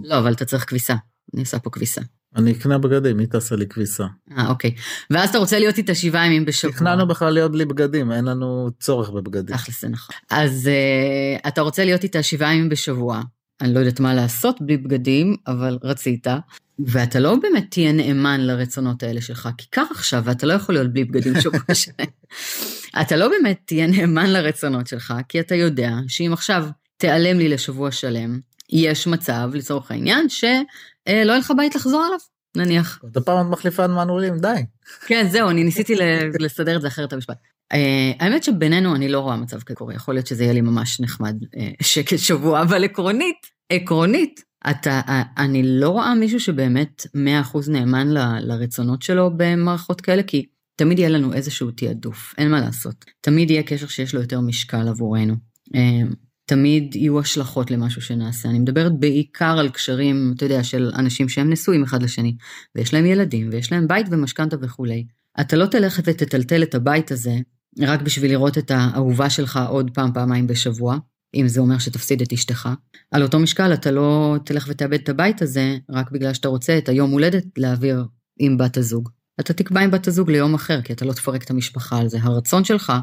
לא, 0.04 0.18
אבל 0.18 0.34
אתה 0.34 0.46
צריך 0.46 0.70
כביסה. 0.70 0.96
אני 1.34 1.42
עושה 1.42 1.60
פה 1.60 1.70
כביסה. 1.70 2.02
אני 2.36 2.52
אקנה 2.52 2.78
בגדים, 2.78 3.18
מי 3.18 3.26
תעשה 3.26 3.56
לי 3.56 3.68
כביסה? 3.68 4.04
אה, 4.38 4.48
אוקיי. 4.48 4.76
ואז 5.10 5.30
אתה 5.30 5.38
רוצה 5.38 5.60
להיות 5.60 5.78
איתה 5.78 5.96
שבעה 5.96 6.26
ימים 6.26 6.46
בשבוע. 6.46 6.74
תכננו 6.74 7.08
בכלל 7.08 7.34
להיות 7.34 7.52
בלי 7.52 7.66
בגדים, 7.66 8.12
אין 8.12 8.26
לנו 8.26 8.70
צורך 8.80 9.10
בבגדים. 9.10 9.56
תכל'ס 9.56 9.82
זה 9.82 9.90
נכון. 9.90 10.16
אז 10.30 10.70
uh, 10.70 11.48
אתה 11.48 11.62
רוצה 11.62 11.86
להיות 11.86 12.04
איתה 12.04 12.24
שבעה 12.24 12.54
ימים 12.54 12.70
בשבוע. 12.70 13.22
אני 13.64 13.74
לא 13.74 13.80
יודעת 13.80 14.00
מה 14.00 14.14
לעשות 14.14 14.62
בלי 14.62 14.78
בגדים, 14.78 15.36
אבל 15.48 15.78
רצית. 15.84 16.28
ואתה 16.80 17.20
לא 17.20 17.36
באמת 17.36 17.66
תהיה 17.70 17.92
נאמן 17.92 18.42
לרצונות 18.42 19.04
האלה 19.04 19.22
שלך, 19.22 19.50
כי 19.58 19.68
קר 19.70 19.86
עכשיו 19.92 20.22
ואתה 20.26 20.48
לא 20.48 20.54
יכול 20.54 20.76
להיות 20.76 20.94
בלי 20.94 21.04
בגדים 21.04 21.42
שבוע 21.42 21.74
שלם. 21.74 22.06
אתה 23.02 23.16
לא 23.16 23.28
באמת 23.28 23.60
תהיה 23.66 23.88
נאמן 23.88 24.30
לרצונות 24.30 24.88
שלך, 24.88 25.14
כי 25.30 25.40
אתה 25.40 25.56
יודע 25.56 25.92
שאם 26.08 26.30
עכשיו 26.34 26.66
תיעלם 26.98 27.38
לי 27.38 27.50
לשבוע 27.50 27.92
שלם, 27.92 28.40
יש 28.70 29.08
מצב, 29.08 29.50
לצורך 29.54 29.92
העניין, 29.92 30.30
שלא 30.30 30.46
יהיה 31.08 31.38
לך 31.38 31.54
בית 31.58 31.76
לחזור 31.76 32.06
אליו, 32.08 32.20
נניח. 32.58 33.00
עוד 33.02 33.24
פעם 33.24 33.48
את 33.48 33.52
מחליפה 33.52 33.88
מנעולים, 33.88 34.38
די. 34.38 34.66
כן, 35.06 35.28
זהו, 35.32 35.50
אני 35.50 35.64
ניסיתי 35.64 35.96
לסדר 36.40 36.76
את 36.76 36.82
זה 36.82 36.88
אחרת 36.88 37.14
במשפט. 37.14 37.38
האמת 38.20 38.44
שבינינו 38.44 38.96
אני 38.96 39.10
לא 39.10 39.20
רואה 39.20 39.38
מצב 39.38 39.60
כקורה, 39.60 39.94
יכול 39.94 40.14
להיות 40.14 40.28
שזה 40.28 40.44
יהיה 40.44 40.54
לי 40.54 40.62
ממש 40.62 41.00
נחמד 41.00 41.36
שקט 41.82 42.18
שבוע, 42.18 42.62
אבל 42.62 42.84
עקרונית, 42.84 43.38
עקרונית, 43.70 44.42
אתה, 44.70 45.02
אני 45.38 45.62
לא 45.66 45.90
רואה 45.90 46.16
מישהו 46.16 46.40
שבאמת 46.40 47.06
100% 47.54 47.72
נאמן 47.72 48.08
ל, 48.12 48.18
לרצונות 48.40 49.02
שלו 49.02 49.32
במערכות 49.38 50.02
כאלה, 50.02 50.24
כי 50.24 50.46
תמיד 50.76 51.00
יהיה 51.00 51.10
לנו 51.10 51.34
איזשהו 51.34 51.72
תעדוף, 51.72 52.34
אין 52.38 52.52
מה 52.52 52.62
לעשות. 52.62 53.06
תמיד 53.22 53.52
יהיה 53.52 53.64
קשר 53.64 53.88
שיש 53.88 54.16
לו 54.16 54.22
יותר 54.22 54.42
משקל 54.42 54.88
עבורנו. 54.88 55.36
תמיד 56.46 56.96
יהיו 56.96 57.20
השלכות 57.20 57.72
למשהו 57.72 58.02
שנעשה. 58.02 58.50
אני 58.50 58.60
מדברת 58.60 59.00
בעיקר 59.00 59.60
על 59.60 59.70
קשרים, 59.70 60.34
אתה 60.36 60.46
יודע, 60.46 60.64
של 60.64 60.92
אנשים 60.96 61.30
שהם 61.30 61.50
נשואים 61.50 61.84
אחד 61.84 62.04
לשני, 62.04 62.36
ויש 62.76 62.94
להם 62.94 63.06
ילדים, 63.06 63.50
ויש 63.52 63.72
להם 63.72 63.88
בית 63.88 64.08
ומשכנתה 64.12 64.56
וכולי. 64.62 65.06
אתה 65.42 65.56
לא 65.56 65.66
תלך 65.66 66.00
ותטלטל 66.04 66.64
את 66.64 66.76
הבית 66.76 67.12
הזה 67.12 67.36
רק 67.80 68.02
בשביל 68.02 68.32
לראות 68.32 68.58
את 68.58 68.72
האהובה 68.72 69.30
שלך 69.30 69.60
עוד 69.70 69.92
פעם, 69.94 70.14
פעמיים 70.14 70.48
בשבוע, 70.48 70.98
אם 71.36 71.48
זה 71.48 71.62
אומר 71.62 71.80
שתפסיד 71.80 72.22
את 72.22 72.34
אשתך. 72.34 72.70
על 73.12 73.24
אותו 73.24 73.40
משקל 73.40 73.74
אתה 73.74 73.92
לא 73.92 74.38
תלך 74.46 74.66
ותאבד 74.70 75.00
את 75.00 75.10
הבית 75.10 75.42
הזה 75.42 75.78
רק 75.90 76.12
בגלל 76.12 76.34
שאתה 76.34 76.48
רוצה 76.48 76.78
את 76.78 76.90
היום 76.90 77.12
הולדת 77.12 77.46
להעביר 77.58 78.06
עם 78.40 78.58
בת 78.58 78.78
הזוג. 78.78 79.10
אתה 79.40 79.54
תקבע 79.54 79.82
עם 79.82 79.92
בת 79.92 80.08
הזוג 80.08 80.32
ליום 80.32 80.54
אחר, 80.54 80.82
כי 80.82 80.94
אתה 80.94 81.06
לא 81.06 81.14
תפרק 81.14 81.44
את 81.44 81.50
המשפחה 81.50 81.98
על 81.98 82.10
זה. 82.10 82.18
הרצון 82.22 82.64
שלך 82.64 82.94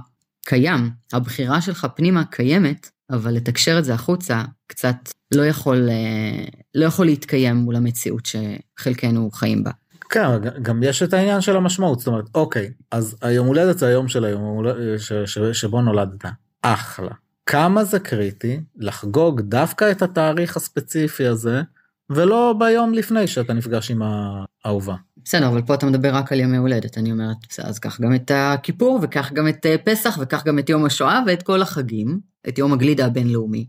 קיים, 0.47 0.91
הבחירה 1.13 1.61
שלך 1.61 1.87
פנימה 1.97 2.25
קיימת, 2.25 2.91
אבל 3.11 3.35
לתקשר 3.35 3.79
את 3.79 3.85
זה 3.85 3.95
החוצה 3.95 4.45
קצת 4.67 4.97
לא 5.35 5.47
יכול, 5.47 5.89
לא 6.75 6.85
יכול 6.85 7.07
להתקיים 7.07 7.57
מול 7.57 7.77
המציאות 7.77 8.27
שחלקנו 8.27 9.31
חיים 9.31 9.65
בה. 9.65 9.71
כן, 10.11 10.27
גם 10.63 10.83
יש 10.83 11.03
את 11.03 11.15
העניין 11.15 11.41
של 11.41 11.57
המשמעות, 11.57 11.99
זאת 11.99 12.09
אומרת, 12.09 12.25
אוקיי, 12.35 12.73
אז 12.91 13.17
היום 13.23 13.47
הולדת 13.47 13.79
זה 13.79 13.87
היום 13.87 14.09
של 14.09 14.25
היום 14.25 14.65
ש, 14.99 15.13
ש, 15.13 15.39
שבו 15.39 15.83
נולדת, 15.83 16.25
אחלה. 16.63 17.11
כמה 17.47 17.85
זה 17.85 17.99
קריטי 17.99 18.61
לחגוג 18.77 19.41
דווקא 19.41 19.91
את 19.91 20.03
התאריך 20.03 20.57
הספציפי 20.57 21.27
הזה, 21.27 21.63
ולא 22.11 22.55
ביום 22.59 22.95
לפני 22.95 23.27
שאתה 23.27 23.53
נפגש 23.53 23.91
עם 23.91 24.03
האהובה. 24.03 24.95
בסדר, 25.25 25.49
אבל 25.49 25.63
פה 25.63 25.75
אתה 25.75 25.87
מדבר 25.87 26.15
רק 26.15 26.33
על 26.33 26.41
ימי 26.41 26.57
הולדת, 26.57 26.99
אני 26.99 27.13
אומרת, 27.13 27.37
אז 27.63 27.79
קח 27.79 28.01
גם 28.01 28.15
את 28.15 28.31
הכיפור, 28.35 28.99
וקח 29.03 29.33
גם 29.33 29.49
את 29.49 29.67
פסח, 29.85 30.19
וקח 30.21 30.45
גם 30.45 30.59
את 30.59 30.69
יום 30.69 30.85
השואה, 30.85 31.21
ואת 31.27 31.43
כל 31.43 31.63
החגים, 31.63 32.21
את 32.49 32.59
יום 32.59 32.73
הגלידה 32.73 33.07
הבינלאומי. 33.07 33.67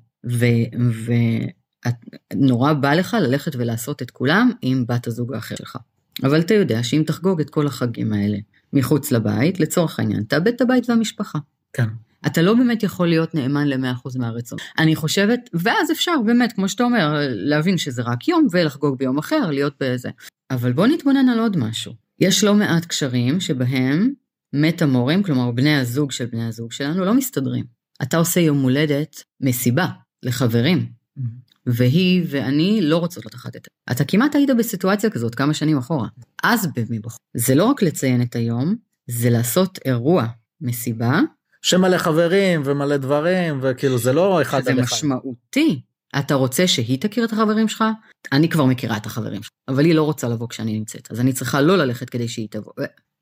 ונורא 2.34 2.74
בא 2.74 2.94
לך 2.94 3.18
ללכת 3.22 3.56
ולעשות 3.56 4.02
את 4.02 4.12
כולם 4.12 4.52
עם 4.62 4.86
בת 4.88 5.08
הזוג 5.08 5.34
האחר 5.34 5.56
שלך. 5.56 5.78
אבל 6.24 6.40
אתה 6.40 6.54
יודע 6.54 6.84
שאם 6.84 7.04
תחגוג 7.06 7.42
את 7.42 7.50
כל 7.50 7.68
החגים 7.68 8.14
האלה 8.14 8.38
מחוץ 8.74 9.12
לבית, 9.12 9.60
לצורך 9.60 10.00
העניין, 10.00 10.24
תאבד 10.24 10.48
את 10.48 10.62
הבית 10.62 10.90
והמשפחה. 10.90 11.40
כן. 11.74 11.88
אתה 12.26 12.42
לא 12.42 12.54
באמת 12.54 12.84
יכול 12.84 13.08
להיות 13.08 13.36
נאמן 13.36 13.68
ל-100% 13.68 14.20
מהרצון. 14.20 14.60
אני 14.80 14.96
חושבת, 14.96 15.50
ואז 15.54 15.92
אפשר 15.92 16.16
באמת, 16.26 16.54
כמו 16.54 16.70
שאתה 16.70 16.84
אומר, 16.84 17.18
להבין 17.30 17.78
שזה 17.78 18.02
רק 18.02 18.28
יום 18.28 18.48
ולחגוג 18.52 18.98
ביום 18.98 19.18
אחר, 19.18 19.52
להיות 19.52 19.74
בזה. 19.80 20.10
אבל 20.52 20.74
בוא 20.74 20.88
נתבונן 20.88 21.30
על 21.30 21.40
עוד 21.40 21.58
משהו. 21.58 21.94
יש 22.20 22.44
לא 22.44 22.54
מעט 22.56 22.86
קשרים 22.86 23.40
שבהם 23.40 24.14
מטמורים, 24.54 25.24
כלומר 25.24 25.52
בני 25.52 25.76
הזוג 25.76 26.12
של 26.12 26.26
בני 26.26 26.48
הזוג 26.48 26.72
שלנו, 26.72 27.06
לא 27.06 27.14
מסתדרים. 27.14 27.66
אתה 28.02 28.18
עושה 28.18 28.40
יום 28.40 28.62
הולדת, 28.62 29.24
מסיבה, 29.42 29.88
לחברים, 30.24 31.02
Mm-hmm. 31.20 31.51
והיא 31.66 32.24
ואני 32.30 32.80
לא 32.82 32.98
רוצות 32.98 33.26
לקחת 33.26 33.56
את 33.56 33.62
זה. 33.64 33.94
אתה 33.94 34.04
כמעט 34.06 34.36
היית 34.36 34.50
בסיטואציה 34.58 35.10
כזאת 35.10 35.36
כמה 35.36 35.54
שנים 35.54 35.78
אחורה. 35.78 36.08
אז 36.44 36.68
במבחור. 36.76 37.18
זה 37.38 37.56
לא 37.56 37.66
רק 37.66 37.82
לציין 37.82 38.22
את 38.22 38.36
היום, 38.36 38.76
זה 39.08 39.30
לעשות 39.30 39.80
אירוע, 39.86 40.28
מסיבה, 40.62 41.20
שמלא 41.62 41.98
חברים 41.98 42.62
ומלא 42.66 42.98
דברים 42.98 43.60
וכאילו 43.62 43.98
זה 43.98 44.14
לא 44.14 44.42
אחד 44.42 44.68
על 44.68 44.80
אחד. 44.80 44.96
משמעותי. 44.96 45.82
אתה 46.20 46.36
רוצה 46.36 46.68
שהיא 46.68 47.02
תכיר 47.02 47.26
את 47.26 47.34
החברים 47.34 47.68
שלך? 47.68 47.84
אני 48.32 48.50
כבר 48.50 48.66
מכירה 48.66 48.98
את 48.98 49.06
החברים 49.06 49.44
שלך, 49.44 49.52
אבל 49.68 49.86
היא 49.86 49.96
לא 49.96 50.04
רוצה 50.04 50.28
לבוא 50.30 50.48
כשאני 50.48 50.80
נמצאת, 50.80 51.12
אז 51.12 51.20
אני 51.20 51.34
צריכה 51.34 51.62
לא 51.62 51.78
ללכת 51.78 52.10
כדי 52.10 52.28
שהיא 52.28 52.48
תבוא. 52.52 52.74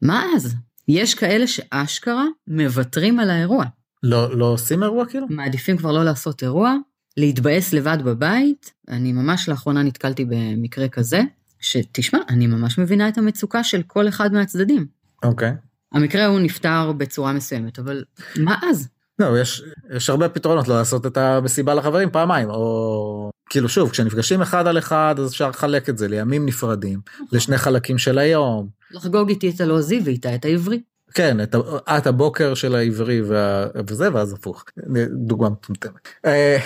מה 0.01 0.24
אז? 0.36 0.55
יש 0.88 1.15
כאלה 1.15 1.48
שאשכרה 1.48 2.25
מוותרים 2.48 3.19
על 3.19 3.29
האירוע. 3.29 3.65
לא 4.03 4.38
לא 4.38 4.46
עושים 4.46 4.84
אירוע 4.84 5.05
כאילו? 5.05 5.27
מעדיפים 5.29 5.77
כבר 5.77 5.91
לא 5.91 6.05
לעשות 6.05 6.43
אירוע, 6.43 6.75
להתבאס 7.18 7.74
לבד 7.74 7.98
בבית. 8.04 8.74
אני 8.89 9.12
ממש 9.12 9.50
לאחרונה 9.50 9.84
נתקלתי 9.84 10.25
במקרה 10.25 10.88
כזה, 10.88 11.22
שתשמע, 11.60 12.20
אני 12.30 12.48
ממש 12.48 12.78
מבינה 12.78 13.10
את 13.10 13.18
המצוקה 13.18 13.63
של 13.63 13.82
כל 13.88 14.08
אחד 14.08 14.34
מהצדדים. 14.34 14.86
אוקיי. 15.24 15.51
המקרה 15.94 16.25
הוא 16.25 16.39
נפתר 16.39 16.92
בצורה 16.92 17.34
מסוימת, 17.34 17.80
אבל 17.80 18.04
מה 18.38 18.56
אז? 18.63 18.88
לא, 19.20 19.39
יש, 19.39 19.63
יש 19.96 20.10
הרבה 20.10 20.30
פתרונות 20.30 20.68
לא 20.68 20.78
לעשות 20.78 21.06
את 21.06 21.18
המסיבה 21.18 21.74
לחברים 21.74 22.10
פעמיים 22.12 22.50
או 22.50 23.32
כאילו 23.50 23.70
שוב 23.70 23.89
כשנפגשים 23.89 24.42
אחד 24.42 24.68
על 24.68 24.78
אחד 24.78 25.16
אז 25.18 25.32
אפשר 25.32 25.50
לחלק 25.50 25.89
את 25.89 25.98
זה 25.98 26.08
לימים 26.08 26.46
נפרדים 26.46 27.00
לשני 27.32 27.58
חלקים 27.58 27.98
של 27.98 28.18
היום. 28.18 28.68
לחגוג 28.92 29.30
איתי 29.30 29.50
את 29.50 29.62
הלועזי 29.62 30.01
ואיתה 30.06 30.36
את 30.36 30.46
העברי. 30.46 30.82
כן 31.13 31.44
את, 31.44 31.56
את 31.98 32.08
הבוקר 32.08 32.54
של 32.54 32.75
העברי 32.75 33.22
וה, 33.22 33.68
וזה 33.88 34.13
ואז 34.13 34.34
הפוך 34.34 34.66
דוגמה 35.12 35.50
מטומטמת. 35.50 36.08
אה, 36.25 36.58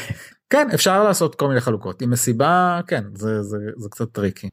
כן 0.50 0.68
אפשר 0.74 1.04
לעשות 1.04 1.36
כל 1.36 1.48
מיני 1.48 1.62
חלוקות 1.62 2.02
עם 2.02 2.10
מסיבה 2.10 2.80
כן 2.88 3.04
זה 3.16 3.42
זה 3.42 3.58
זה 3.78 3.90
קצת 3.90 4.12
טריקי. 4.12 4.50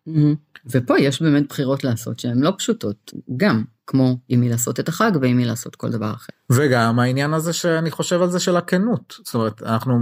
ופה 0.71 0.99
יש 0.99 1.23
באמת 1.23 1.49
בחירות 1.49 1.85
לעשות 1.85 2.19
שהן 2.19 2.39
לא 2.41 2.53
פשוטות, 2.59 3.13
גם 3.37 3.65
כמו 3.91 4.19
עם 4.29 4.41
מי 4.41 4.49
לעשות 4.49 4.81
את 4.81 4.89
החג 4.89 5.13
ועם 5.21 5.37
מי 5.37 5.45
לעשות 5.45 5.77
כל 5.77 5.91
דבר 5.91 6.11
אחר. 6.11 6.33
וגם 6.53 6.99
העניין 6.99 7.35
הזה 7.35 7.53
שאני 7.53 7.91
חושב 7.91 8.23
על 8.23 8.31
זה 8.31 8.41
של 8.41 8.57
הכנות 8.57 9.15
זאת 9.25 9.35
אומרת 9.35 9.63
אנחנו 9.63 9.99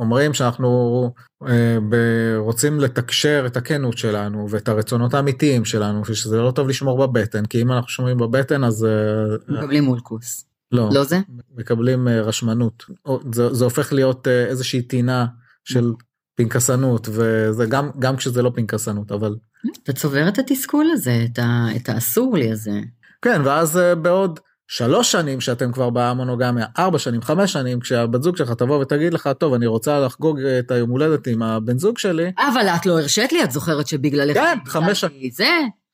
אומרים 0.00 0.34
שאנחנו 0.34 1.12
אה, 1.48 1.78
ב- 1.88 2.36
רוצים 2.36 2.80
לתקשר 2.80 3.44
את 3.46 3.56
הכנות 3.56 3.98
שלנו 3.98 4.50
ואת 4.50 4.68
הרצונות 4.68 5.14
האמיתיים 5.14 5.64
שלנו 5.64 6.04
שזה 6.04 6.36
לא 6.36 6.50
טוב 6.50 6.68
לשמור 6.68 7.06
בבטן 7.06 7.46
כי 7.46 7.62
אם 7.62 7.72
אנחנו 7.72 7.88
שומרים 7.88 8.18
בבטן 8.18 8.64
אז 8.64 8.84
אה, 8.84 9.54
מקבלים 9.56 9.84
מולקוס. 9.84 10.44
לא, 10.72 10.88
לא 10.92 11.04
זה? 11.04 11.20
מקבלים 11.56 12.08
אה, 12.08 12.22
רשמנות 12.22 12.84
זה, 13.32 13.54
זה 13.54 13.64
הופך 13.64 13.92
להיות 13.92 14.28
אה, 14.28 14.44
איזושהי 14.44 14.82
טינה 14.82 15.26
של 15.64 15.92
פנקסנות 16.36 17.08
וזה 17.12 17.66
גם 17.66 17.90
גם 17.98 18.16
כשזה 18.16 18.42
לא 18.42 18.52
פנקסנות 18.54 19.12
אבל 19.12 19.36
אתה 19.82 19.92
צובר 19.92 20.28
את 20.28 20.38
התסכול 20.38 20.86
הזה, 20.92 21.26
את, 21.32 21.38
ה, 21.38 21.66
את 21.76 21.88
האסור 21.88 22.36
לי 22.36 22.52
הזה. 22.52 22.80
כן 23.22 23.40
ואז 23.44 23.78
אה, 23.78 23.94
בעוד 23.94 24.40
שלוש 24.70 25.12
שנים 25.12 25.40
שאתם 25.40 25.72
כבר 25.72 25.90
במונוגמיה 25.90 26.66
ארבע 26.78 26.98
שנים 26.98 27.22
חמש 27.22 27.52
שנים 27.52 27.80
כשהבת 27.80 28.22
זוג 28.22 28.36
שלך 28.36 28.52
תבוא 28.52 28.76
ותגיד 28.76 29.14
לך 29.14 29.28
טוב 29.38 29.54
אני 29.54 29.66
רוצה 29.66 30.00
לחגוג 30.00 30.40
את 30.40 30.70
היום 30.70 30.90
הולדת 30.90 31.26
עם 31.26 31.42
הבן 31.42 31.78
זוג 31.78 31.98
שלי 31.98 32.32
אבל 32.38 32.66
את 32.66 32.86
לא 32.86 33.00
הרשית 33.00 33.32
לי, 33.32 33.44
את 33.44 33.50
זוכרת 33.50 33.86
שבגללך... 33.86 34.36
כן, 34.36 34.58
חמש 34.66 35.04
ביטלתי 35.04 35.30
זה. 35.30 35.44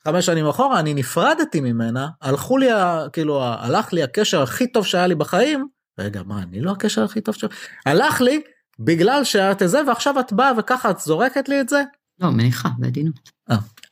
חמש 0.05 0.27
שנים 0.27 0.47
אחורה 0.47 0.81
אני 0.81 0.95
נפרדתי 0.95 1.61
ממנה 1.61 2.09
הלכו 2.23 2.59
לי 2.59 2.69
כאילו 3.13 3.45
הלך 3.45 3.93
לי 3.93 4.03
הקשר 4.03 4.43
הכי 4.43 4.67
טוב 4.67 4.87
שהיה 4.87 5.07
לי 5.07 5.15
בחיים 5.15 5.67
רגע 5.99 6.23
מה 6.27 6.43
אני 6.43 6.61
לא 6.61 6.71
הקשר 6.71 7.05
הכי 7.05 7.21
טוב 7.21 7.35
שלי 7.35 7.49
הלך 7.87 8.21
לי 8.21 8.41
בגלל 8.79 9.25
שאת 9.25 9.63
זה 9.65 9.81
ועכשיו 9.87 10.21
את 10.21 10.33
באה 10.33 10.53
וככה 10.59 10.91
את 10.91 11.01
זורקת 11.01 11.49
לי 11.49 11.61
את 11.61 11.69
זה 11.69 11.83
לא, 12.21 12.31
מניחה, 12.31 12.69
בעדינות. 12.79 13.31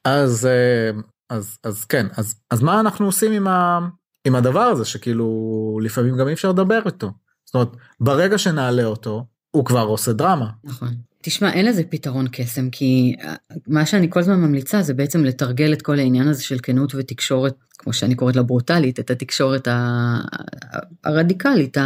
אז 0.04 0.46
אה, 0.46 1.00
אז 1.30 1.58
אז 1.64 1.85
כן 1.85 2.06
אז 2.16 2.35
אז 2.50 2.62
מה 2.62 2.80
אנחנו 2.80 3.06
עושים 3.06 3.32
עם 3.32 3.46
ה, 3.46 3.78
עם 4.24 4.35
הדבר 4.35 4.61
הזה 4.61 4.85
שכאילו 4.85 5.78
לפעמים 5.82 6.16
גם 6.16 6.28
אי 6.28 6.32
אפשר 6.32 6.50
לדבר 6.50 6.80
איתו. 6.87 7.11
זאת 7.44 7.54
אומרת 7.54 7.68
ברגע 8.00 8.38
שנעלה 8.38 8.85
אותו 8.85 9.26
הוא 9.50 9.64
כבר 9.64 9.82
עושה 9.82 10.12
דרמה. 10.12 10.50
נכון. 10.64 10.88
תשמע, 11.22 11.52
אין 11.52 11.66
לזה 11.66 11.82
פתרון 11.90 12.26
קסם, 12.32 12.70
כי 12.70 13.14
אה, 13.20 13.35
מה 13.66 13.87
שאני 13.87 14.11
כל 14.11 14.20
הזמן 14.20 14.40
ממליצה 14.40 14.82
זה 14.82 14.94
בעצם 14.94 15.24
לתרגל 15.24 15.72
את 15.72 15.82
כל 15.82 15.98
העניין 15.98 16.28
הזה 16.28 16.42
של 16.42 16.58
כנות 16.62 16.94
ותקשורת, 16.94 17.54
כמו 17.82 17.92
שאני 17.92 18.14
קוראת 18.14 18.36
לה 18.36 18.42
ברוטלית, 18.42 19.00
את 19.00 19.10
התקשורת 19.10 19.68
הרדיקלית, 21.04 21.76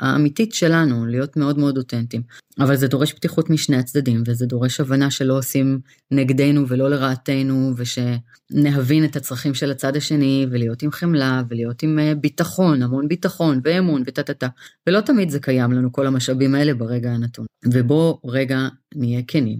האמיתית 0.00 0.54
שלנו, 0.54 1.06
להיות 1.06 1.36
מאוד 1.36 1.58
מאוד 1.58 1.78
אותנטיים. 1.78 2.22
אבל 2.60 2.76
זה 2.76 2.88
דורש 2.88 3.12
פתיחות 3.12 3.50
משני 3.50 3.76
הצדדים, 3.76 4.22
וזה 4.26 4.46
דורש 4.46 4.80
הבנה 4.80 5.10
שלא 5.10 5.38
עושים 5.38 5.80
נגדנו 6.10 6.68
ולא 6.68 6.90
לרעתנו, 6.90 7.72
ושנהבין 7.76 9.04
את 9.04 9.16
הצרכים 9.16 9.54
של 9.54 9.70
הצד 9.70 9.96
השני, 9.96 10.46
ולהיות 10.50 10.82
עם 10.82 10.90
חמלה, 10.90 11.42
ולהיות 11.48 11.82
עם 11.82 11.98
אה, 11.98 12.14
ביטחון, 12.14 12.82
המון 12.82 13.08
ביטחון 13.08 13.60
ואמון 13.64 14.02
וטה 14.06 14.22
טה 14.22 14.34
טה. 14.34 14.48
ולא 14.86 15.00
תמיד 15.00 15.30
זה 15.30 15.40
קיים 15.40 15.72
לנו, 15.72 15.92
כל 15.92 16.06
המשאבים 16.06 16.54
האלה 16.54 16.74
ברגע 16.74 17.10
הנתון. 17.10 17.46
ובוא 17.64 18.16
רגע 18.24 18.68
נהיה 18.94 19.22
כנים, 19.26 19.58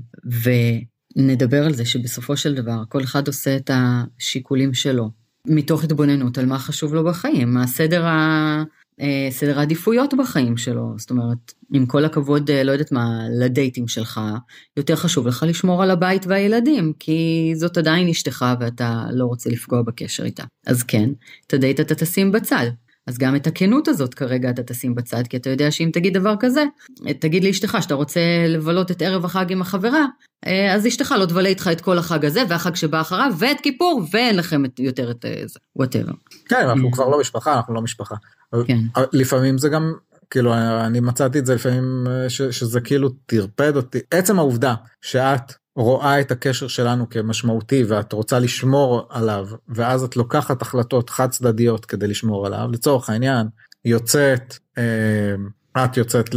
ונדבר 1.16 1.66
על 1.66 1.74
זה 1.74 1.84
שבסופו 1.84 2.36
של 2.36 2.54
דבר 2.54 2.82
כל 2.88 3.04
אחד 3.04 3.26
עושה 3.26 3.56
את 3.56 3.70
השיקולים 3.74 4.74
שלו, 4.74 5.10
מתוך 5.48 5.84
התבוננות 5.84 6.38
על 6.38 6.46
מה 6.46 6.58
חשוב 6.58 6.94
לו 6.94 7.04
בחיים, 7.04 7.54
מה 7.54 7.66
סדר, 7.66 8.06
ה... 8.06 8.62
אה, 9.00 9.28
סדר 9.30 9.58
העדיפויות 9.58 10.14
בחיים 10.14 10.56
שלו. 10.56 10.94
זאת 10.96 11.10
אומרת, 11.10 11.52
עם 11.72 11.86
כל 11.86 12.04
הכבוד, 12.04 12.50
אה, 12.50 12.62
לא 12.62 12.72
יודעת 12.72 12.92
מה, 12.92 13.20
לדייטים 13.40 13.88
שלך, 13.88 14.20
יותר 14.76 14.96
חשוב 14.96 15.26
לך 15.26 15.44
לשמור 15.48 15.82
על 15.82 15.90
הבית 15.90 16.26
והילדים, 16.26 16.92
כי 16.98 17.52
זאת 17.56 17.76
עדיין 17.76 18.08
אשתך 18.08 18.44
ואתה 18.60 19.04
לא 19.12 19.24
רוצה 19.24 19.50
לפגוע 19.50 19.82
בקשר 19.82 20.24
איתה. 20.24 20.44
אז 20.66 20.82
כן, 20.82 21.10
את 21.46 21.54
הדייט 21.54 21.80
אתה 21.80 21.94
תשים 21.94 22.32
בצד. 22.32 22.66
אז 23.08 23.18
גם 23.18 23.36
את 23.36 23.46
הכנות 23.46 23.88
הזאת 23.88 24.14
כרגע 24.14 24.50
אתה 24.50 24.62
תשים 24.62 24.94
בצד, 24.94 25.22
כי 25.28 25.36
אתה 25.36 25.50
יודע 25.50 25.70
שאם 25.70 25.90
תגיד 25.92 26.14
דבר 26.14 26.34
כזה, 26.40 26.64
תגיד 27.20 27.44
לאשתך 27.44 27.78
שאתה 27.80 27.94
רוצה 27.94 28.20
לבלות 28.48 28.90
את 28.90 29.02
ערב 29.02 29.24
החג 29.24 29.52
עם 29.52 29.62
החברה, 29.62 30.04
אה, 30.46 30.74
אז 30.74 30.86
אשתך 30.86 31.14
לא 31.18 31.26
תבלה 31.26 31.48
איתך 31.48 31.70
את 31.72 31.80
כל 31.80 31.98
החג 31.98 32.24
הזה, 32.24 32.42
והחג 32.48 32.74
שבא 32.74 33.00
אחריו, 33.00 33.32
ואת 33.38 33.60
כיפור, 33.60 34.02
ואין 34.12 34.36
לכם 34.36 34.62
יותר 34.78 35.10
את 35.10 35.24
אה, 35.24 35.42
זה, 35.46 35.58
whatever. 35.76 36.12
כן 36.48 36.68
אנחנו 36.68 36.88
Mm. 36.88 36.92
כבר 36.92 37.08
לא 37.08 37.20
משפחה 37.20 37.54
אנחנו 37.54 37.74
לא 37.74 37.82
משפחה. 37.82 38.14
כן. 38.66 38.78
לפעמים 39.12 39.58
זה 39.58 39.68
גם 39.68 39.92
כאילו 40.30 40.54
אני 40.86 41.00
מצאתי 41.00 41.38
את 41.38 41.46
זה 41.46 41.54
לפעמים 41.54 42.04
אה, 42.06 42.30
ש, 42.30 42.42
שזה 42.42 42.80
כאילו 42.80 43.08
טרפד 43.08 43.76
אותי 43.76 43.98
עצם 44.10 44.38
העובדה 44.38 44.74
שאת 45.02 45.52
רואה 45.78 46.20
את 46.20 46.30
הקשר 46.30 46.68
שלנו 46.68 47.10
כמשמעותי 47.10 47.84
ואת 47.88 48.12
רוצה 48.12 48.38
לשמור 48.38 49.06
עליו 49.10 49.48
ואז 49.68 50.02
את 50.04 50.16
לוקחת 50.16 50.62
החלטות 50.62 51.10
חד 51.10 51.30
צדדיות 51.30 51.84
כדי 51.84 52.06
לשמור 52.06 52.46
עליו. 52.46 52.68
לצורך 52.72 53.10
העניין 53.10 53.46
יוצאת 53.84 54.58
אה, 54.78 54.84
את 55.84 55.96
יוצאת 55.96 56.34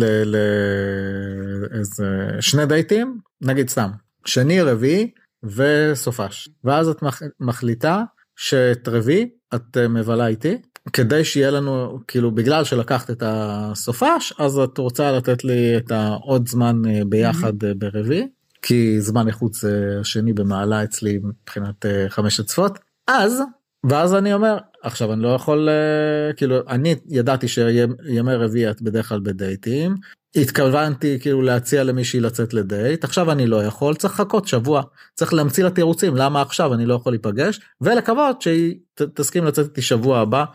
לאיזה 1.72 2.28
שני 2.40 2.66
דייטים 2.66 3.18
נגיד 3.42 3.70
סתם 3.70 3.90
שני 4.26 4.62
רביעי 4.62 5.12
וסופש. 5.44 6.50
ואז 6.64 6.90
את 6.90 7.02
מח- 7.02 7.22
מחליטה 7.40 8.04
שאת 8.36 8.88
רביעי 8.88 9.30
את 9.56 9.78
אה, 9.78 9.88
מבלה 9.88 10.28
איתי. 10.28 10.58
כדי 10.94 11.26
שיהיה 11.26 11.52
לנו 11.52 12.00
כאילו 12.08 12.32
בגלל 12.32 12.64
שלקחת 12.64 13.12
את 13.12 13.24
הסופש 13.26 14.34
אז 14.40 14.60
את 14.60 14.78
רוצה 14.78 15.12
לתת 15.12 15.44
לי 15.44 15.78
את 15.78 15.92
העוד 15.92 16.48
זמן 16.48 16.82
אה, 16.90 17.02
ביחד 17.06 17.64
אה, 17.64 17.74
ברביעי 17.78 18.28
כי 18.62 19.02
זמן 19.02 19.28
איכות 19.28 19.54
זה 19.54 19.98
השני 20.02 20.34
במעלה 20.34 20.84
אצלי 20.84 21.20
מבחינת 21.24 21.86
אה, 21.86 22.06
חמש 22.10 22.40
אצפות 22.40 22.80
אז 23.08 23.42
ואז 23.90 24.16
אני 24.16 24.34
אומר 24.34 24.58
עכשיו 24.84 25.14
אני 25.14 25.24
לא 25.24 25.28
יכול 25.36 25.70
אה, 25.70 26.34
כאילו 26.34 26.58
אני 26.70 26.96
ידעתי 27.10 27.48
שימי 27.48 28.34
רביעי 28.36 28.72
את 28.72 28.82
בדרך 28.82 29.10
כלל 29.10 29.20
בדייטים 29.20 29.96
התכוונתי 30.36 31.20
כאילו 31.20 31.42
להציע 31.42 31.84
למישהי 31.84 32.20
לצאת 32.20 32.54
לדייט 32.54 33.04
עכשיו 33.04 33.32
אני 33.32 33.48
לא 33.48 33.64
יכול 33.64 33.96
צריך 33.96 34.14
לחכות 34.14 34.48
שבוע 34.48 34.82
צריך 35.16 35.34
להמציא 35.34 35.64
לה 35.64 35.70
תירוצים 35.70 36.16
למה 36.16 36.42
עכשיו 36.42 36.74
אני 36.74 36.86
לא 36.86 36.94
יכול 36.94 37.14
להיפגש 37.14 37.60
ולקוות 37.82 38.42
שהיא 38.42 38.76
ת- 38.96 39.02
תסכים 39.02 39.46
לצאת 39.46 39.66
איתי 39.66 39.82
שבוע 39.82 40.20
הבא 40.20 40.46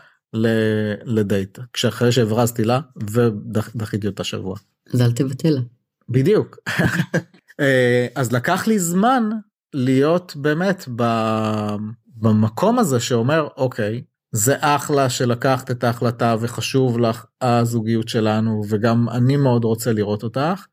לדייט 1.05 1.59
כשאחרי 1.73 2.11
שהברזתי 2.11 2.63
לה 2.63 2.79
ודחיתי 3.09 4.07
אותה 4.07 4.23
שבוע. 4.23 4.55
אז 4.93 5.01
אל 5.01 5.11
תבטל. 5.11 5.57
בדיוק. 6.09 6.57
אה, 7.59 8.07
אז 8.15 8.31
לקח 8.31 8.67
לי 8.67 8.79
זמן 8.79 9.29
להיות 9.73 10.35
באמת. 10.35 10.87
במקום 12.19 12.79
הזה 12.79 12.99
שאומר 12.99 13.47
אוקיי 13.57 14.01
זה 14.31 14.55
אחלה 14.59 15.09
שלקחת 15.09 15.71
את 15.71 15.83
ההחלטה 15.83 16.35
וחשוב 16.39 16.99
לך 16.99 17.25
הזוגיות 17.41 18.09
שלנו 18.09 18.61
וגם 18.69 19.09
אני 19.09 19.37
מאוד 19.37 19.63
רוצה 19.63 19.93
לראות 19.93 20.23
אותך 20.23 20.65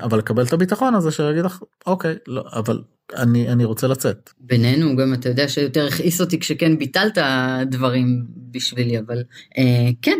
אבל 0.00 0.18
לקבל 0.18 0.44
את 0.44 0.52
הביטחון 0.52 0.94
הזה 0.94 1.10
שיגיד 1.10 1.44
לך 1.44 1.62
אוקיי 1.86 2.14
לא 2.28 2.44
אבל 2.52 2.82
אני 3.16 3.48
אני 3.48 3.64
רוצה 3.64 3.86
לצאת. 3.86 4.30
בינינו 4.40 4.96
גם 4.96 5.14
אתה 5.14 5.28
יודע 5.28 5.48
שיותר 5.48 5.86
הכעיס 5.86 6.20
אותי 6.20 6.40
כשכן 6.40 6.78
ביטלת 6.78 7.18
דברים 7.66 8.26
בשבילי 8.50 8.98
אבל 8.98 9.22
אה, 9.58 9.90
כן 10.02 10.18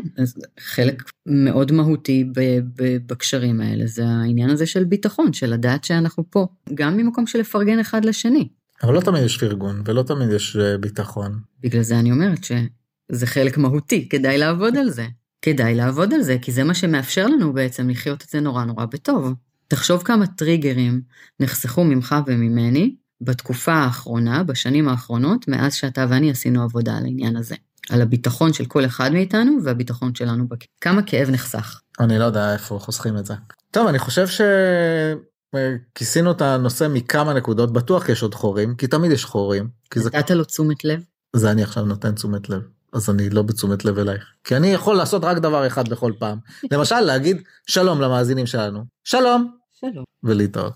חלק 0.61 1.03
מאוד 1.27 1.73
מהותי 1.73 2.25
ב, 2.25 2.41
ב, 2.77 2.97
בקשרים 3.07 3.61
האלה 3.61 3.87
זה 3.87 4.05
העניין 4.07 4.51
הזה 4.51 4.67
של 4.67 4.85
ביטחון 4.85 5.33
של 5.33 5.53
לדעת 5.53 5.85
שאנחנו 5.85 6.25
פה 6.31 6.47
גם 6.75 6.97
ממקום 6.97 7.27
של 7.27 7.39
לפרגן 7.39 7.79
אחד 7.79 8.05
לשני. 8.05 8.49
אבל 8.83 8.95
לא 8.95 9.01
תמיד 9.01 9.23
יש 9.23 9.39
פרגון 9.39 9.83
ולא 9.85 10.03
תמיד 10.03 10.29
יש 10.31 10.57
אה, 10.57 10.79
ביטחון. 10.79 11.41
בגלל 11.61 11.83
זה 11.83 11.99
אני 11.99 12.13
אומרת 12.13 12.45
שזה 12.45 13.27
חלק 13.27 13.59
מהותי 13.59 14.09
כדאי 14.09 14.39
לעבוד 14.39 14.77
על 14.77 14.91
זה. 14.91 15.07
כדאי 15.43 15.75
לעבוד 15.75 16.15
על 16.15 16.23
זה, 16.23 16.37
כי 16.43 16.53
זה 16.53 16.65
מה 16.65 16.75
שמאפשר 16.75 17.27
לנו 17.27 17.53
בעצם 17.53 17.91
לחיות 17.91 18.23
את 18.23 18.29
זה 18.29 18.41
נורא 18.41 18.65
נורא 18.65 18.85
בטוב. 18.85 19.35
תחשוב 19.69 20.03
כמה 20.03 20.27
טריגרים 20.27 21.01
נחסכו 21.41 21.85
ממך 21.85 22.15
וממני 22.27 22.95
בתקופה 23.21 23.73
האחרונה, 23.73 24.43
בשנים 24.43 24.89
האחרונות, 24.89 25.49
מאז 25.49 25.75
שאתה 25.75 26.07
ואני 26.09 26.31
עשינו 26.31 26.63
עבודה 26.63 26.97
על 26.97 27.05
העניין 27.05 27.37
הזה. 27.37 27.55
על 27.91 28.03
הביטחון 28.03 28.53
של 28.53 28.65
כל 28.65 28.85
אחד 28.85 29.13
מאיתנו 29.13 29.59
והביטחון 29.65 30.15
שלנו. 30.15 30.49
בכ... 30.49 30.59
כמה 30.81 31.03
כאב 31.03 31.31
נחסך. 31.31 31.81
אני 32.01 32.19
לא 32.19 32.25
יודע 32.25 32.53
איפה 32.53 32.79
חוסכים 32.79 33.17
את 33.17 33.27
זה. 33.27 33.35
טוב, 33.71 33.87
אני 33.87 33.99
חושב 33.99 34.27
שכיסינו 35.95 36.31
את 36.31 36.43
הנושא 36.43 36.87
מכמה 36.91 37.35
נקודות, 37.35 37.73
בטוח 37.73 38.09
יש 38.09 38.23
עוד 38.23 38.35
חורים, 38.35 38.75
כי 38.75 38.87
תמיד 38.87 39.13
יש 39.13 39.25
חורים. 39.25 39.69
נתת 39.97 40.29
זה... 40.29 40.35
לו 40.35 40.45
תשומת 40.45 40.85
לב? 40.85 41.01
זה 41.37 41.51
אני 41.51 41.63
עכשיו 41.63 41.85
נותן 41.85 42.15
תשומת 42.15 42.49
לב. 42.49 42.63
אז 42.93 43.11
אני 43.11 43.31
לא 43.31 43.43
בתשומת 43.43 43.85
לב 43.85 43.99
אלייך. 43.99 44.25
כי 44.45 44.57
אני 44.57 44.67
יכול 44.67 44.97
לעשות 44.97 45.25
רק 45.25 45.39
דבר 45.39 45.67
אחד 45.67 45.89
בכל 45.89 46.13
פעם. 46.19 46.39
למשל 46.71 47.01
להגיד 47.01 47.43
שלום 47.67 48.01
למאזינים 48.01 48.47
שלנו. 48.47 48.85
שלום. 49.05 49.51
שלום. 49.73 50.05
ולהתראות. 50.23 50.73